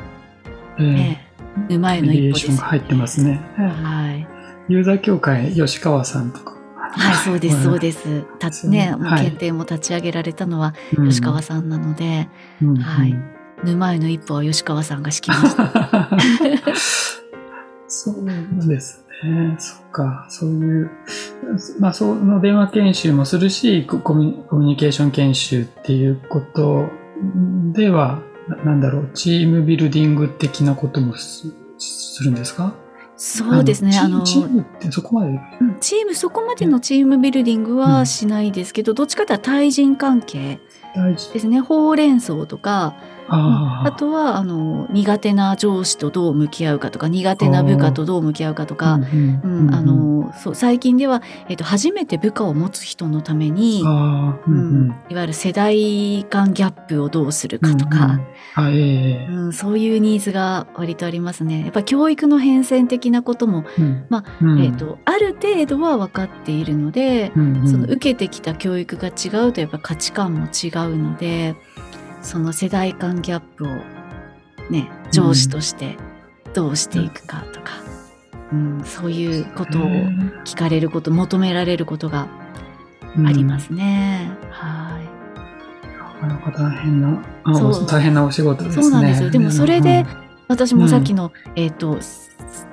[0.79, 0.83] え。
[0.83, 0.91] ええ。
[0.91, 1.29] ええ
[1.69, 2.63] 沼への一歩です。
[2.63, 3.41] 入ってますね。
[3.59, 4.29] ええはい、
[4.69, 6.57] ユーザー協会、吉川さんとか。
[6.91, 8.25] はい、そうです、そうです。
[8.39, 12.29] たねね、もうはい検定も立ち上げられたのはうん吉川さんなので、
[12.63, 16.09] うんはいうん沼への一歩は吉川さんが敷きました。
[17.89, 19.57] そうですね。
[19.59, 20.27] そっか。
[20.31, 20.91] そういう、
[21.81, 26.87] まあ、その電話研修もするし、ココミュコミュニケーション研修っていうこと
[27.73, 32.75] では、ななんだろう、チームビルディング的なこともすするんですか？
[33.19, 33.99] そうですね。
[33.99, 40.61] あの、チチームってそこまで、うんチーム、そこまでのチームビルディングはしないですけど、どっちかというと対人関係。
[41.33, 41.61] ですね。
[41.61, 42.95] ほうれん草とか、
[43.29, 49.01] ああとは、あの、苦手な上司とどう向き合うかとか、苦手な部下とどう向き合うかとあ、か、
[50.55, 54.39] 最近では、えっと、初めて部下を持つ人のために、いわ
[55.09, 58.21] ゆる世代間ギャップをどうするかとうんか、
[59.53, 61.63] そういうニーズが割とありますね。
[61.63, 63.65] やっぱ教育の変遷的なことも、
[65.05, 71.57] ある程度は分かっているので、受けてきた教育が違うとやっぱ価値観も違うので
[72.21, 73.69] その世代間ギャップを
[74.71, 75.97] ね上司として
[76.55, 77.73] どうしていくかとか、
[78.53, 79.83] うんそういうことを
[80.45, 82.29] 聞かれること求められることが
[83.27, 84.31] ありますね。
[84.51, 86.27] はい。
[86.27, 87.87] なかなか大変な、あそう。
[87.87, 88.83] 大変なお仕事ですね。
[88.83, 89.31] そうなんですよ。
[89.31, 90.29] でもそれでうん。
[90.49, 91.99] 私もさっきの、えっ、と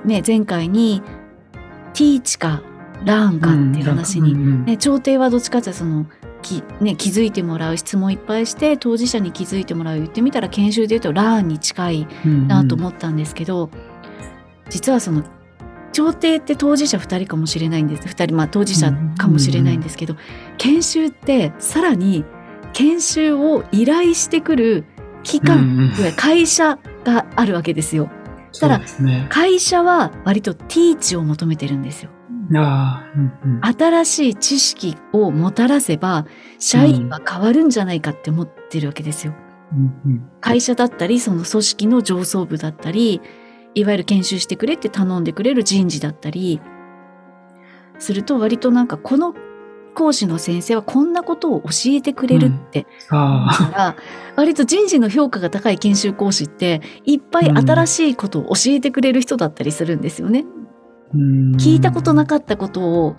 [0.06, 1.02] ね前回に
[1.94, 2.62] 「ティーチか
[3.04, 4.66] ラーンか」っていう話に、うんうん。
[4.66, 6.06] ね、調停はどっちかっていうとその
[6.46, 13.70] き、ね、気づいてもらう質問いっぱいして当事者に気づいてもらう言ってみたら研修で言うとラーンに近いうんなと思ったんですけど、
[14.70, 15.24] 実はその
[15.92, 20.16] 調停って当事者2人かもしれないんです2人まあ当事者かもしれないんですけど、
[20.58, 22.24] 研修ってさらに
[22.74, 24.86] 研修を依頼してくる
[25.24, 28.10] 機関、うん会社があるわけですよ。
[28.60, 29.28] ただそうですね。
[29.30, 32.12] 会社は割とティーチを求めてるんですよ。
[32.54, 33.62] ああ、うんうん。
[33.66, 36.26] 新しい知識をもたらせば
[36.60, 39.34] 社員は変わるんじゃないかって思ってるわけですよ。
[39.74, 40.30] うんうん。
[40.42, 43.22] 会社だったりその組織の上層部だったり
[43.74, 46.62] いわゆる研修してくれって頼んでくれる人事だったり
[48.00, 49.34] すると割となんかこの
[49.96, 53.48] 講師の先生はこんなことを教えてくれるってあ。
[53.50, 53.96] あ、だから
[54.36, 60.42] 割と人事の評価が高い研修講師っていっぱい新しいことを教えてくれる人だったりするんですよね。
[60.42, 60.65] うん
[61.14, 63.16] 聞いたことなかったことを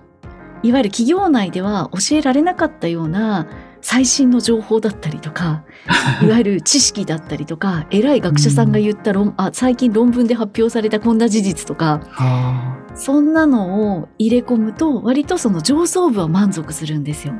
[0.63, 3.47] いわゆる企業内では教えられなかったような
[3.81, 5.63] 最新の情報だったりとか
[6.21, 17.33] いわゆる知識だったりとか偉い学者さんが言った論、あ最近論文で発表されたこんな事実とかあそんなのを入れ込むと割とその上層部は満足するんですよ。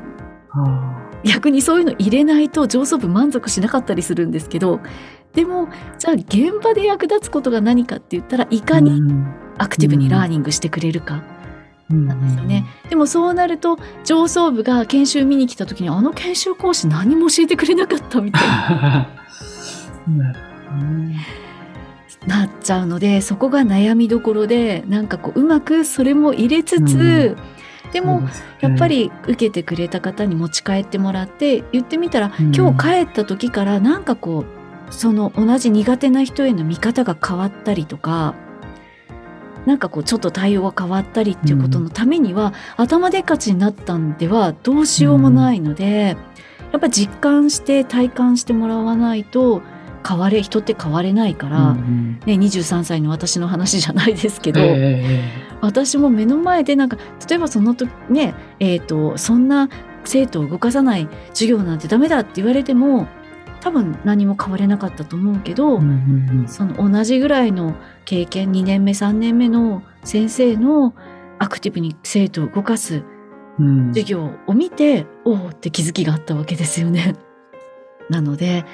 [1.24, 4.80] 逆にそういうの入れないと上層部満足しなかったりするんですけど
[5.34, 5.68] でも
[5.98, 8.64] じゃあ現場で役立つことが何かって言ったらいあ。
[8.64, 9.26] かにうん
[9.58, 11.16] アクティブにラーニングしてくれるか？
[11.18, 12.66] っなんですよね。
[12.90, 19.08] でもそうなると上層部が研修見に来た時にあの研修講師何も教えてくれなかったみたいな。
[22.26, 27.36] なっちゃうのでそこが悩みどころでなんかこううまくそれも入れつつ、
[27.92, 28.46] でもそうですね。
[28.60, 32.54] やっぱ、り受けてくれた方に持ち帰ってもらって言ってみたら、うん。
[32.54, 34.44] 今日帰った時からなんかこ
[34.90, 38.34] うその同じ苦手な人への見方が変わったりとか
[39.68, 46.16] なんかこうちょっと対応が変わったりっていうことのためには、頭でっかちになったんではどうしようもないので、
[46.72, 49.60] やっぱ実感して体感してもらわないと
[50.06, 52.20] 変われ人って変われないから、うんうん。
[52.24, 54.60] ね、23歳の私の話じゃないですけど。
[54.60, 55.04] え
[55.44, 56.96] え私も目の前でなんか
[57.28, 59.68] 例えばその時ねえー、とそんな
[60.04, 63.08] 生徒を動かさない授業なんてダメだって言われても
[63.60, 66.48] 多分何も変われなかったと思うけど、うんうん。
[66.48, 67.74] その同じぐらいの
[68.08, 70.94] 経験2年目3年目の先生の
[71.38, 73.04] アクティブに生徒を動かす
[73.58, 73.66] うん。
[73.66, 77.16] うん授業を見て、おおって気づきがあったわけですよね。
[78.08, 78.64] なので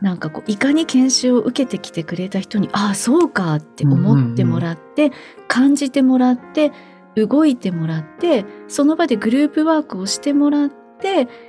[0.00, 5.12] なんかこういかに研修を受けてきてくれた人にああそうかって思ってもらって、
[5.46, 6.72] 感じてもらって
[7.14, 10.81] 動いてもらってその場でグループワークをしてもらって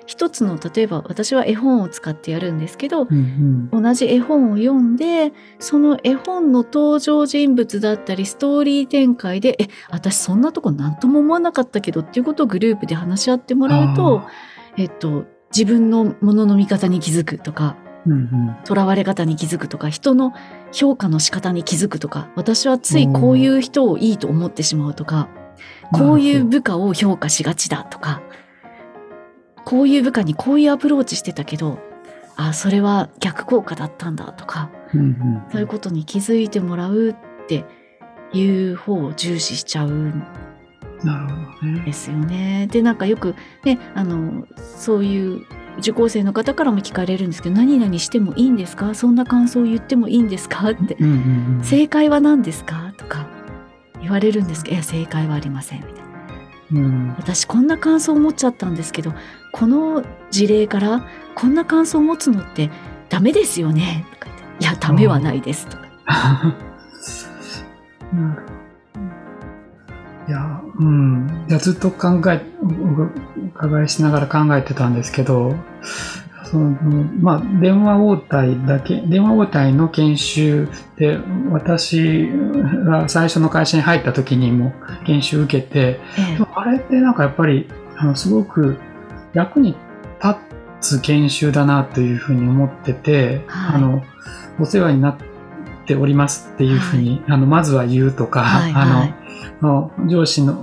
[0.06, 3.84] 一つの例えば私は絵本を使ってやるんですけどうんうん。
[3.84, 14.24] 同じ絵本を読んでその絵本の登場人物だったりストーリー展開で「え私そんなとこ何とも思わなかったけど」っていうことをグループで話し合ってもらうと、
[14.78, 15.26] えっと、
[15.56, 17.76] 自分のものの見方に気づくとか
[18.06, 18.56] うんうん。
[18.66, 20.34] 囚われ方に気づくとか人の
[20.72, 25.30] 評価の仕方に気づくとか私はついこういう人をいいと思ってしまうとか
[25.94, 28.22] こういう部下を評価しがちだとか
[29.66, 31.80] こういう部下にこういうアプローチしてたけど
[32.36, 37.16] あそれは逆効果だったんだとかうんうんそういうことに気づいてもらうっ
[37.48, 37.66] て
[38.34, 40.24] いう方を重視しちゃうん。
[41.86, 42.68] ですよね。
[42.72, 43.36] でなんかよく
[43.66, 45.42] ねあのそういう
[45.80, 48.94] 受講生の方からも聞かれるんですけど「何々してもいいんですか？
[48.96, 51.12] そんな感想を言ってもいいんですか?」ってうん
[51.58, 53.28] うん「正解は何ですか?」とか
[54.02, 56.02] 言われるんですけど「いや正解はありません」みたいな。
[56.72, 59.14] うんうん私こんな感想を持っちゃったんですけど
[59.54, 62.70] この事例からこんな感想を持つのって
[63.08, 65.84] ダメですよねとか言って「いやダメはないです」とか。
[68.12, 68.54] なるほど。
[70.28, 71.46] いや、うん。
[71.50, 75.56] いや、ずっと考え、お伺いしながら考えてたんですけど、
[76.46, 76.70] その、
[77.20, 81.20] まあ、電話応対だけ、電話応対の研修で、
[81.52, 82.30] 私
[82.86, 84.74] が最初の会社に入った時にも
[85.06, 88.78] 研修受けて、ええあれってなんかやっぱり、あの、すごく
[89.34, 89.76] 役に
[90.82, 93.76] 立つ研修だなというふうに思ってて、はい。
[93.76, 94.04] あの、
[94.60, 95.18] お世話になっ
[95.86, 99.16] ておりますっていうふうに、あの、まずは言うとか、はいはい。
[99.62, 100.58] あの、の上司の、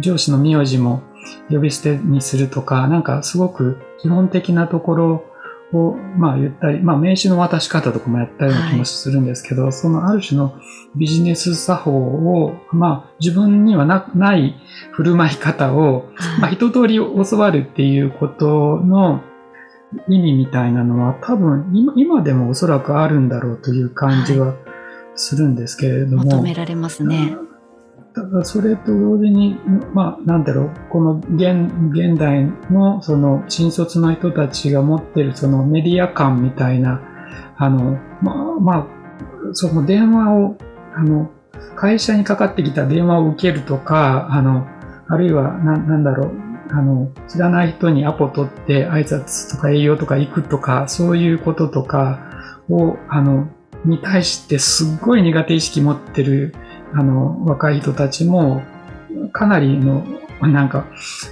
[0.00, 1.02] 上司の名字も
[1.50, 5.24] 呼び捨てにするとか、なんかすごく基本的なところ
[5.72, 10.54] を、まあ言ったり、まあ名刺の渡し方とかもやったような気もするんですけど、そのある種の
[10.96, 14.54] ビジネス作法を、まあ自分にはなない
[14.92, 16.10] 振る舞い方を、
[16.40, 19.22] まあ、一通り教わるっていうことの
[20.08, 24.54] 意味みたいなのは多分今今でもおそらくあるんだろうという感じは
[25.14, 27.36] するんですけれども、求められますね。
[28.16, 29.60] ただそれと同時に、
[29.92, 37.02] まあ、なんだろう、この現現代のその新卒の人たちが持ってるそのメディア感みたいな、
[37.58, 38.86] あの、まあ、まあ、
[39.52, 40.56] その電話を、
[40.94, 41.30] あの、
[41.74, 44.66] 会社にかかってきた電話を受けるとか、あの、
[45.08, 46.32] あるいは、ななんだろう、
[46.70, 52.20] あの、知らない人にアポ取って挨拶とか営業とか行くとか、そういうこととか
[52.70, 53.50] を、あの、
[53.84, 56.54] に対してすっごい苦手意識持ってる
[56.94, 58.62] あの、若い人たちも、
[59.32, 60.04] かなりの、
[60.40, 60.86] なんか、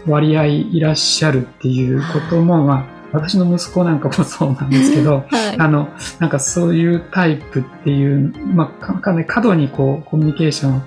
[0.07, 5.59] 割合いらっしゃるっていうことも、まあ、私の息子なんかもそうなんですけど、 はい。
[5.59, 5.89] あの、
[6.19, 10.81] なんかそういうタイプっていう、まあ、かかなり過度にこう、コミュニケーショ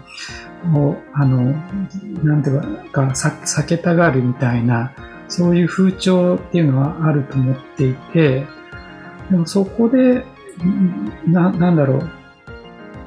[0.70, 1.56] ンを、あの、
[2.24, 2.62] なんていう
[2.92, 4.92] か、さ避けたがるみたいな、
[5.30, 8.46] そういう風潮っていうのはあると思っていて、
[9.32, 10.26] でもそこで、
[10.66, 12.10] んな、なんだろう。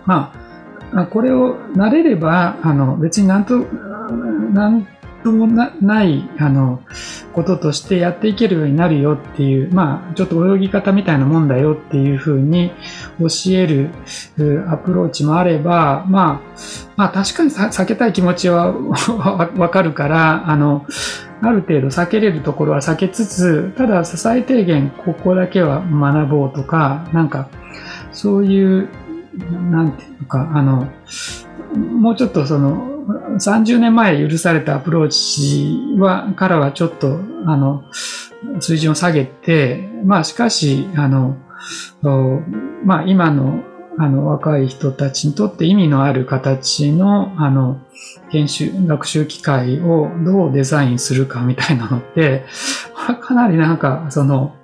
[0.07, 0.40] まあ、
[1.11, 4.87] これを慣れれば、あの、別になんと、なん
[5.23, 6.83] ともない、あの、
[7.33, 12.73] こととしてやっていけるようになるよっていう、まあ、ちょっと泳ぎ方みたいなもんだよっていうふうに
[13.19, 13.91] 教える
[14.69, 16.59] アプローチもあれば、まあ、
[16.97, 20.87] まあ確かに避けたい気持ちはわ わかるから、あの、
[21.43, 27.49] ある程度避けれるところは避けつつ、ただ最低限ここだけは学ぼうとか、なんか、
[28.13, 28.89] そういう、
[29.35, 30.91] なんていうか、あの、
[31.77, 32.89] もうちょっとその、
[33.39, 37.85] 30年前許されたアプローチは、からはちょっと、あの、
[38.61, 41.37] 水準を下げて、まあしかし、あの、
[42.85, 43.63] まあ今の
[43.99, 47.83] あの若い人たちにとって意味のある形のあの
[48.31, 52.47] 研修学習機会をどうデザインするかみたいなのって
[53.21, 54.57] かなりなんかその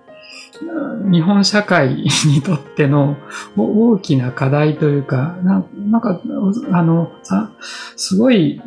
[1.11, 3.17] 日本社会 にとっての
[3.57, 6.21] 大きな課題というか、なんか、
[6.73, 7.11] あの、
[7.97, 8.61] すごい、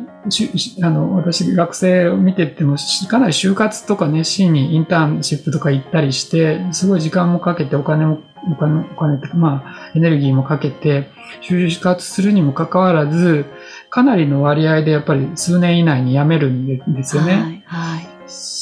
[0.82, 2.76] あの、私学生を見てても、
[3.08, 8.20] かなり就活とか熱心にインターンシップとか行ったりして、すごい時間もかけてお金も、
[8.50, 11.10] お金、お金まあ、エネルギーもかけて、
[11.42, 13.46] 就活するにもかかわらず、
[13.90, 17.32] かなりの割合でやっぱり数年以内に辞めるんですよね。
[17.32, 18.08] はい、はい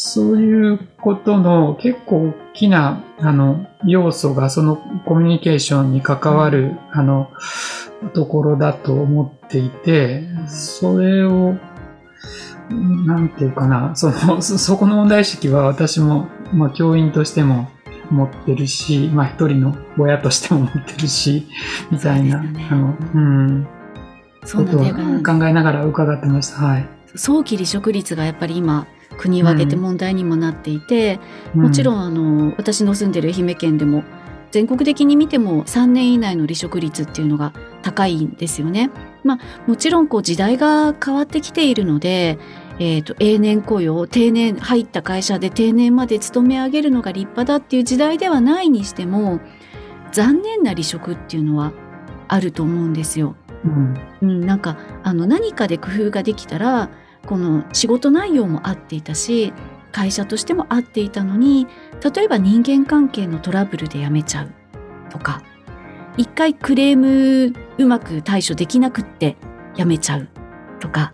[0.09, 7.30] そういうことの結構大きなあの要素がそのコミュニケーションに関わるあの
[8.14, 11.56] ところだと思っていて、それを、
[12.70, 17.68] なんていうかな、その、 そこの問題意識は私も、まあ教員としても
[18.11, 21.48] 持ってるし、まあ一人の親としても持ってるし、
[21.90, 23.66] みたいな、ね、あの、うん。
[24.44, 26.64] そうことを考えながら伺ってました。
[26.64, 26.88] はい。
[27.14, 28.86] 早期離職率がやっぱり今
[29.19, 31.21] 国を挙げて問題にもなっていて、
[31.55, 34.05] うん、もちろんあの私の住んでる愛媛県でも
[34.51, 37.53] 全国的に見ても3年以内の離職率っていうのが
[37.83, 38.91] 高いんですよね。
[39.25, 42.39] まあ、もちろんこう時代が変わってきているので、
[42.79, 49.41] えーと、永年雇用定年入った会社で定年まで勤め上げるのが立派だっていう時代ではないにしても
[50.12, 51.73] 残念な離職っていうのは
[52.29, 53.35] あると思うんですよ。
[53.64, 56.91] うん、うん、なんかあの何かで工夫ができたら
[57.29, 59.53] この仕事内容も合っていたし
[59.93, 61.66] 会社としても合っていたのに
[62.14, 64.53] 例えば人間関係のトラブルで辞めちゃう
[65.11, 65.43] とか
[66.16, 69.37] 一回クレームうまく対処できなくって
[69.74, 70.29] 辞めちゃう
[70.81, 71.12] とか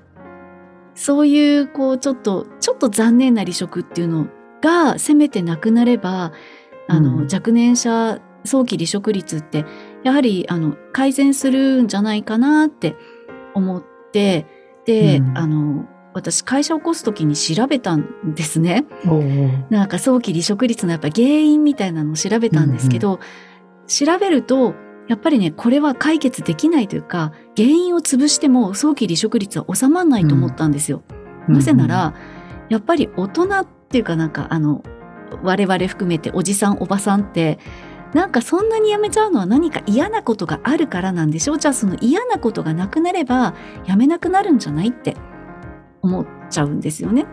[0.95, 4.29] そういうこうちょっとちょっと残念な離職っていうの
[4.63, 6.33] がせめてなくなれば
[6.87, 9.65] あの、うん、若年者早期離職率って
[10.05, 12.95] やはりあの改善するんじゃないかなって
[13.55, 14.47] 思って
[14.87, 18.87] で、うん、あの私会社を起こす時に調べたんですね。
[19.69, 23.21] なんか早期離職率のやっぱ原因みたいなのを調べたんですけど、うんうん、
[23.87, 24.75] 調べると
[25.09, 31.03] やっぱりねこれは解決できないというか原因を潰しても早期離職率は収まらないと思ったんですよ。
[31.49, 32.15] うん、なぜなら
[32.71, 34.83] やっぱり大人っていうかなんかあの
[35.43, 37.59] 我々含めておじさんおばさんって
[38.15, 41.59] なんかそんなに辞めちゃうのは何か嫌なことがあるからなんでしょう？
[41.59, 43.55] じゃあその嫌なことがなくなれば
[43.85, 45.17] 辞めなくなるんじゃないって
[46.05, 47.27] 思っちゃうんですよね。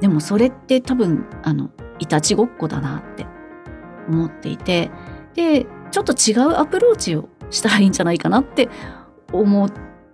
[0.00, 3.26] でもそれって多分あのいたちごっこだなって
[4.08, 4.90] 思っていて
[5.34, 8.68] でちょっと違うアプローチをしたらいいんじゃないかなって
[9.32, 9.70] 思っ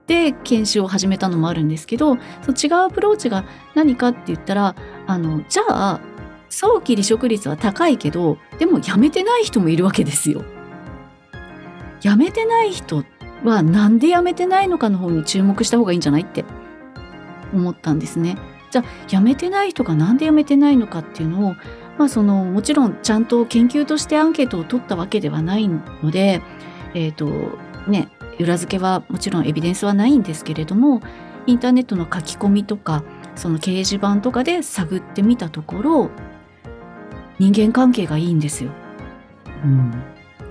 [0.06, 4.74] て研修を始めたのもあるんですけどその違うアプローチが何かって言ったら
[5.06, 6.00] あのじゃあ
[6.48, 10.42] 早期離職率は高いけどでも辞めてない人もいるわけですよ。
[12.00, 13.04] 辞めてない人
[13.44, 16.44] はなんで辞めてないのかの方に注目した方がいいんじゃないって
[17.54, 18.36] 思ったんですね。
[18.70, 21.54] じゃあ辞めてない人が何で辞めてないのかっていうのを、
[21.96, 26.42] まあ、そのもちろんちゃんと研究としてアンケートを取ったわけではないので、
[26.94, 27.28] えーと
[27.88, 28.08] ね、
[28.40, 31.00] 裏付けはもちろんエビデンスはないんですけれども
[31.46, 33.04] インターネットの書き込みとか
[33.36, 36.10] その掲示板とかで探ってみたところ
[37.38, 38.70] 人間関係がいいんですよ。
[39.64, 39.92] うん、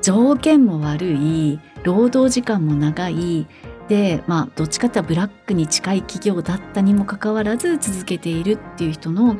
[0.01, 3.47] 条件も悪い労働時間も長い
[3.87, 9.35] でまあどっちかっていうとブラックに近い企業だったにもかかわらず続けているっていう人の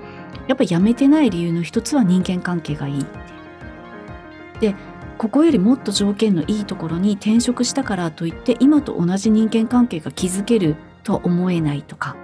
[0.48, 3.24] やっぱり辞めてない理由の一つは人間関係がいいって。
[4.60, 4.76] で
[5.18, 12.16] ここよりもっと条件のいいところに転職したからといって今と同じ人間関係が築けるとは思えないとか、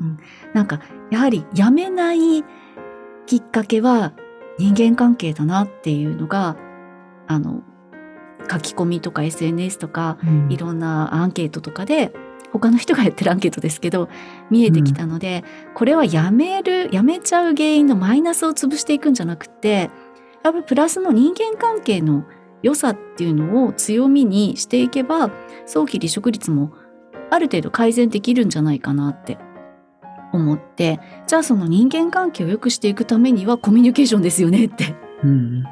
[0.00, 0.18] うん、
[0.52, 0.80] なんか
[1.10, 2.44] やはり辞めない
[3.26, 4.12] きっかけは
[4.58, 6.56] 人間関係だなっていうのが
[7.26, 7.62] あの
[8.50, 12.12] 書き込みとか SNS とか、うん、いろんなアンケートとかで
[12.52, 14.08] 他の人がやってるアンケートですけど
[14.50, 19.90] 見えてきたので、うん、これはやめるやめちゃう原因のマイナスを潰していくんじゃなくて
[20.42, 22.24] やっぱりプラスの人間関係の
[22.62, 25.30] 良さっていうのを強みにしていけば
[25.66, 26.72] 早期離職率も
[27.30, 29.38] ある程度改善できるんじゃないかなって
[30.32, 34.94] 思ってじゃあその人間関係を良くしていくためにはコミュニケーションですよねって、
[35.24, 35.64] うん、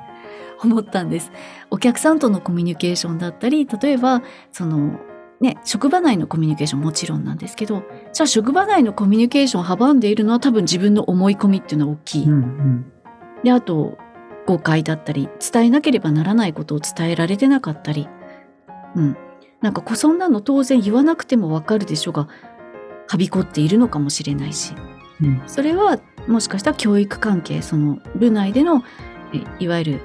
[0.63, 1.31] 思ったんです。
[1.71, 4.99] お客さんとのコミュニケーションだったり例えばその
[5.41, 12.25] ね、職場内のコミュニケーションもちろんなんですけどじゃあ職場内のコミュニケーションを阻んでいるのは多分自分の思い込みっていうのは大きい。
[12.25, 12.93] うんうん、
[13.45, 13.99] であと
[14.47, 18.09] 誤解だったり伝えなければならないことを伝えられてなかったり、
[18.97, 19.17] うん、
[19.61, 22.27] なんかそんなの当然言わなくてもわかるでしょが
[23.07, 24.75] はびこっているのかもしれないし。
[25.23, 25.43] うん。
[25.47, 28.83] それはもしかしたら教育関係その部内での
[29.33, 30.01] えいわゆる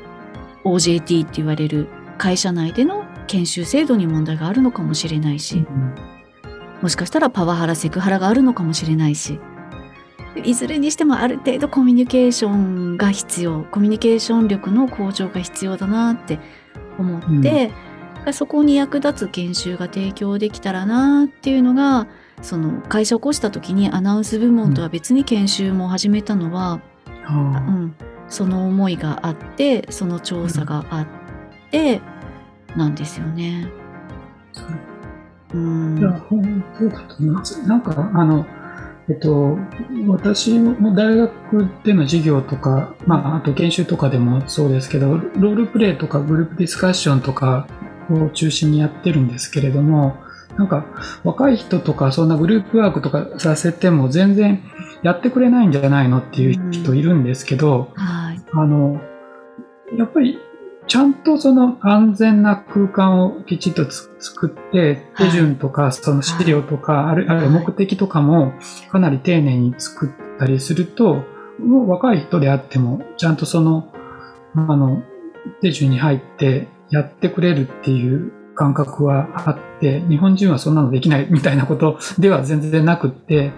[0.64, 1.88] OJT って言われる
[2.18, 5.66] 会社内での研修制度に問題があるのかもしれないし、
[6.82, 9.40] もしかしたらパワハラセクハラがあるのかもしれないし
[10.44, 16.40] いずれにしてもある程度コミュニケーションが必要コミュニケーション力の向上が必要だなって
[16.98, 17.72] 思って、
[18.34, 22.08] そこに役立つ研修が提供できたらなっていうのが
[22.42, 26.80] その会社を起こした時にアナウンス部門とは別に研修も始めたのは、う
[27.26, 27.32] あ。
[27.32, 27.96] ん、
[28.28, 31.08] その思いがあってその調査があっ
[31.72, 32.02] て
[32.76, 33.68] なんですよね。
[35.54, 37.24] うん、いや、本当だと。
[37.68, 38.46] なんか、あの、
[39.10, 39.58] えっと、
[40.08, 47.68] 私も大学での授業とか、まあ、あと研修とかでもそうですけど、ロールプレイとかグループディスカッションとか
[48.10, 50.18] を中心にやってるんですけれども、
[50.58, 50.86] なんか
[51.24, 54.62] 若い人とかそんなグループワークとかさせても全然
[55.04, 58.42] やってくれないんじゃないのっていう人いるんですけど、はい。
[58.54, 59.02] あの、
[59.98, 60.40] やっぱり、
[60.86, 65.30] ちゃんとその安全な空間をきちっとつ作って、はい。
[65.30, 67.66] 手順とか、その資料とか、あるあるいははい。
[67.66, 68.54] 目的とかも
[68.92, 71.24] かなり丁寧に作ったりすると、
[71.60, 73.94] もう若い人であっても、ちゃんとその、
[74.56, 75.04] あの、
[75.62, 83.52] 手順に入ってやってくれるっていう感覚はあって、日本人はそんなのできないみたいなことでは全然なくって、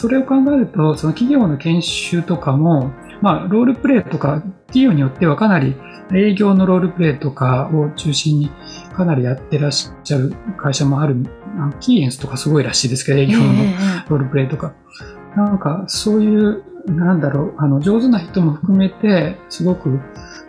[0.00, 5.74] それを考えると、その企業の研修とかも、まあ、ロールプレイとか、企業によってはかなり
[6.14, 8.48] 営業のロールプレイとかを中心に
[8.94, 11.16] かなりやってらっしゃる会社もある、
[11.56, 13.74] あのキーエンスとかすごいらしいですけど、営業のええ
[14.08, 14.72] ロールプレイとか。
[15.36, 19.98] なんか、そういう、なんだろう、あの、上手な人も含めて、すごく、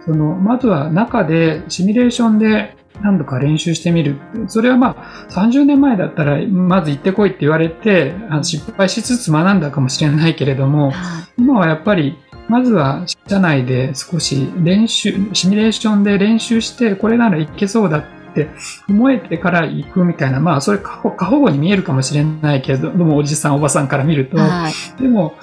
[0.05, 4.17] その、まずは中で、シミュレーションで何度か練習してみる。
[4.47, 10.93] それはまあ、30年前だったら、まず行ってこいって言われて、失敗しつつ学んだかもしれないけれども、はい。
[11.37, 12.17] 今はやっぱり、
[12.49, 18.49] まずは社内で少し練習、シミュレーションで練習して、これならいけそうだって
[18.89, 25.01] 思えてから行くみたいな、まあ、それ過保過保護に見えるかもしれないけれども、おじさん、おばさんから見ると、はい。
[25.01, 25.35] でも、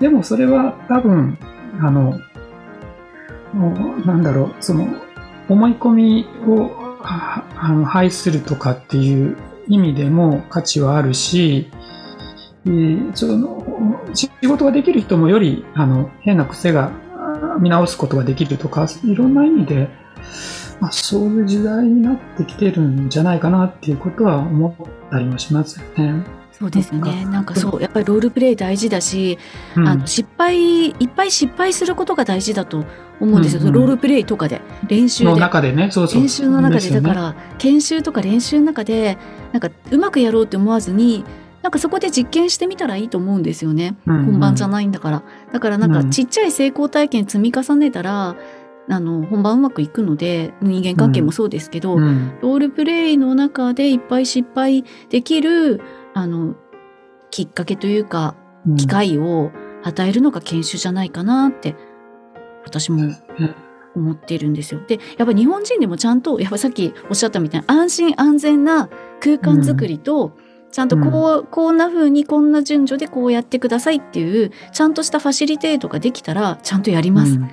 [0.00, 1.38] でもそれは多分、
[1.80, 2.18] あの、
[4.04, 4.88] なんだろう、その、
[5.48, 9.36] 思い込みをはあの排するとかっていう
[9.68, 11.70] 意味でも価値はあるし、
[12.66, 13.64] えーその
[14.14, 16.90] 仕事ができる人もよりあの変な癖が
[17.60, 19.88] 見直すことができるとか、いろんな意味で、
[20.80, 26.37] まあ、そういう時代になってきてるんじゃないかなっていうことは思ったりもしますよね。
[26.58, 27.24] そうですよね。
[27.26, 29.38] なんかそう、やっぱりロールプレイ大事だし、
[29.76, 32.84] うんあの失敗、いっぱい失敗することが大事だと
[33.20, 33.60] 思うんですよ。
[33.60, 35.40] うんうんロールプレイとかで、練習ので。
[35.40, 36.20] 中でね、そうそう。
[36.20, 39.18] 練習の中で、ねだから、研修とか練習の中で、
[39.52, 41.24] なんかうまくやろうって思わずに、
[41.62, 43.96] なんかそこで実験してみたらいいと思うんですよね。
[44.06, 45.22] うんうん本番じゃないんだから。
[45.52, 48.36] だからなんかうんちっちゃい成功体験積み重ねたら、
[48.90, 55.80] あの、本番うまくいくので、人間関係もそうですけど、うんロールプレイの中でいっぱい失敗できる
[56.14, 56.54] あの
[57.30, 58.36] きっかけというか
[58.66, 59.50] うん機会を
[59.82, 61.76] 与えるのが研修じゃないかなって
[62.64, 63.14] 私も
[63.94, 64.80] 思っているんですよ。
[64.86, 68.88] でやっぱ日本人でもちゃんとやっぱさっきおっしゃったみたいな安心安全な
[69.20, 70.32] 空間づくりと、
[70.70, 77.32] ちゃんとこう、こんな風にこんな順序でこうやってくださいっていうちゃんとしたファシリテートができたらちゃんとやります。
[77.32, 77.50] うん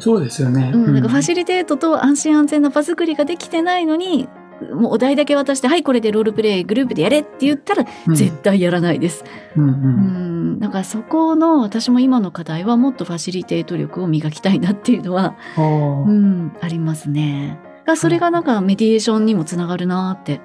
[0.00, 0.70] そうですよね。
[0.72, 4.26] うん、なんかファリシリテートと安心安全な場作りができてないのに
[4.74, 9.24] もうお題だけ渡して「はいこれでロールプレイグループでやれ」って言ったら絶対やらないです。
[9.56, 17.58] うんううんん、だからそこの私も今の課題はもっとファシリテート力を磨きたいなっていうのは、うん、ありますね。
[17.86, 20.40] がそれがなんかメディエーションにもつながるなって。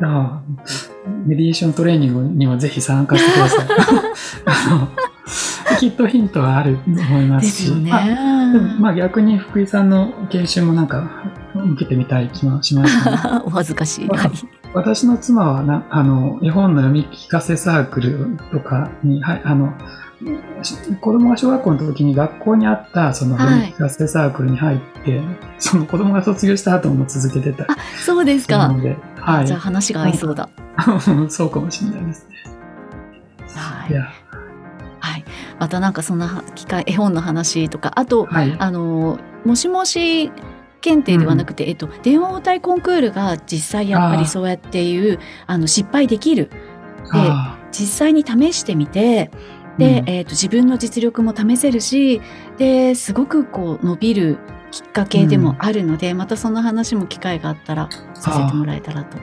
[0.00, 3.66] あーメディエーショントレーニングにもぜひ参加してください。
[5.78, 7.44] きっとヒントはあると思いまし。
[7.44, 7.92] ですね。
[8.80, 11.10] まあ逆に福井さんの研修もなんか
[11.72, 13.42] 受けてみたい気もしましたね。
[13.46, 14.06] お恥ずかしい。
[14.06, 14.30] まあはい
[14.74, 19.72] 私の妻はなあの絵本の読み聞かせサークルとかに、はい、あの
[20.62, 25.20] し子供が小学校の時に学校にあったそのはい読み聞かせサークルに入って、
[25.58, 28.68] その子供が卒業した後も続けてたあそうですか。
[28.68, 30.48] ので、はいじゃあ、話が合いそうだ。
[31.28, 32.36] そうかもしれないですね。
[33.54, 34.08] はいいや、
[34.98, 35.24] はい。
[35.60, 38.56] またなんかそんな機会絵本の話とかあとはい。
[38.58, 40.32] あのもしもし
[40.84, 46.50] 検定ではなくて、うん、えっと、電話応対コンクールが実際やっぱりそうやっていうあの失敗できる。
[47.12, 47.18] で
[47.70, 49.30] 実際に試してみて
[49.78, 52.20] で、うん、えっと、自分の実力も試せるし
[52.56, 54.38] ですごくこう伸びる
[54.70, 59.18] きっかけでもあるので、うん、またその話も機会があったらさせてもらえたらと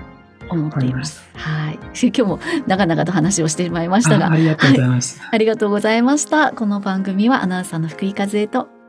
[0.49, 1.29] 思っています。
[1.33, 5.29] はい、 今日も長々と話をしてまいりましたがあ、ありがとうございます、はい。
[5.33, 6.51] ありがとうございました。
[6.51, 8.80] この番組はアナウンサーの福井和恵と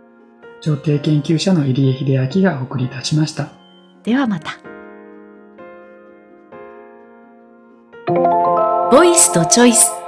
[0.62, 3.48] 上帝研究者の入江秀明がお送りいたしました。
[4.04, 4.58] ではまた。
[8.92, 10.01] ボイスとチョイス。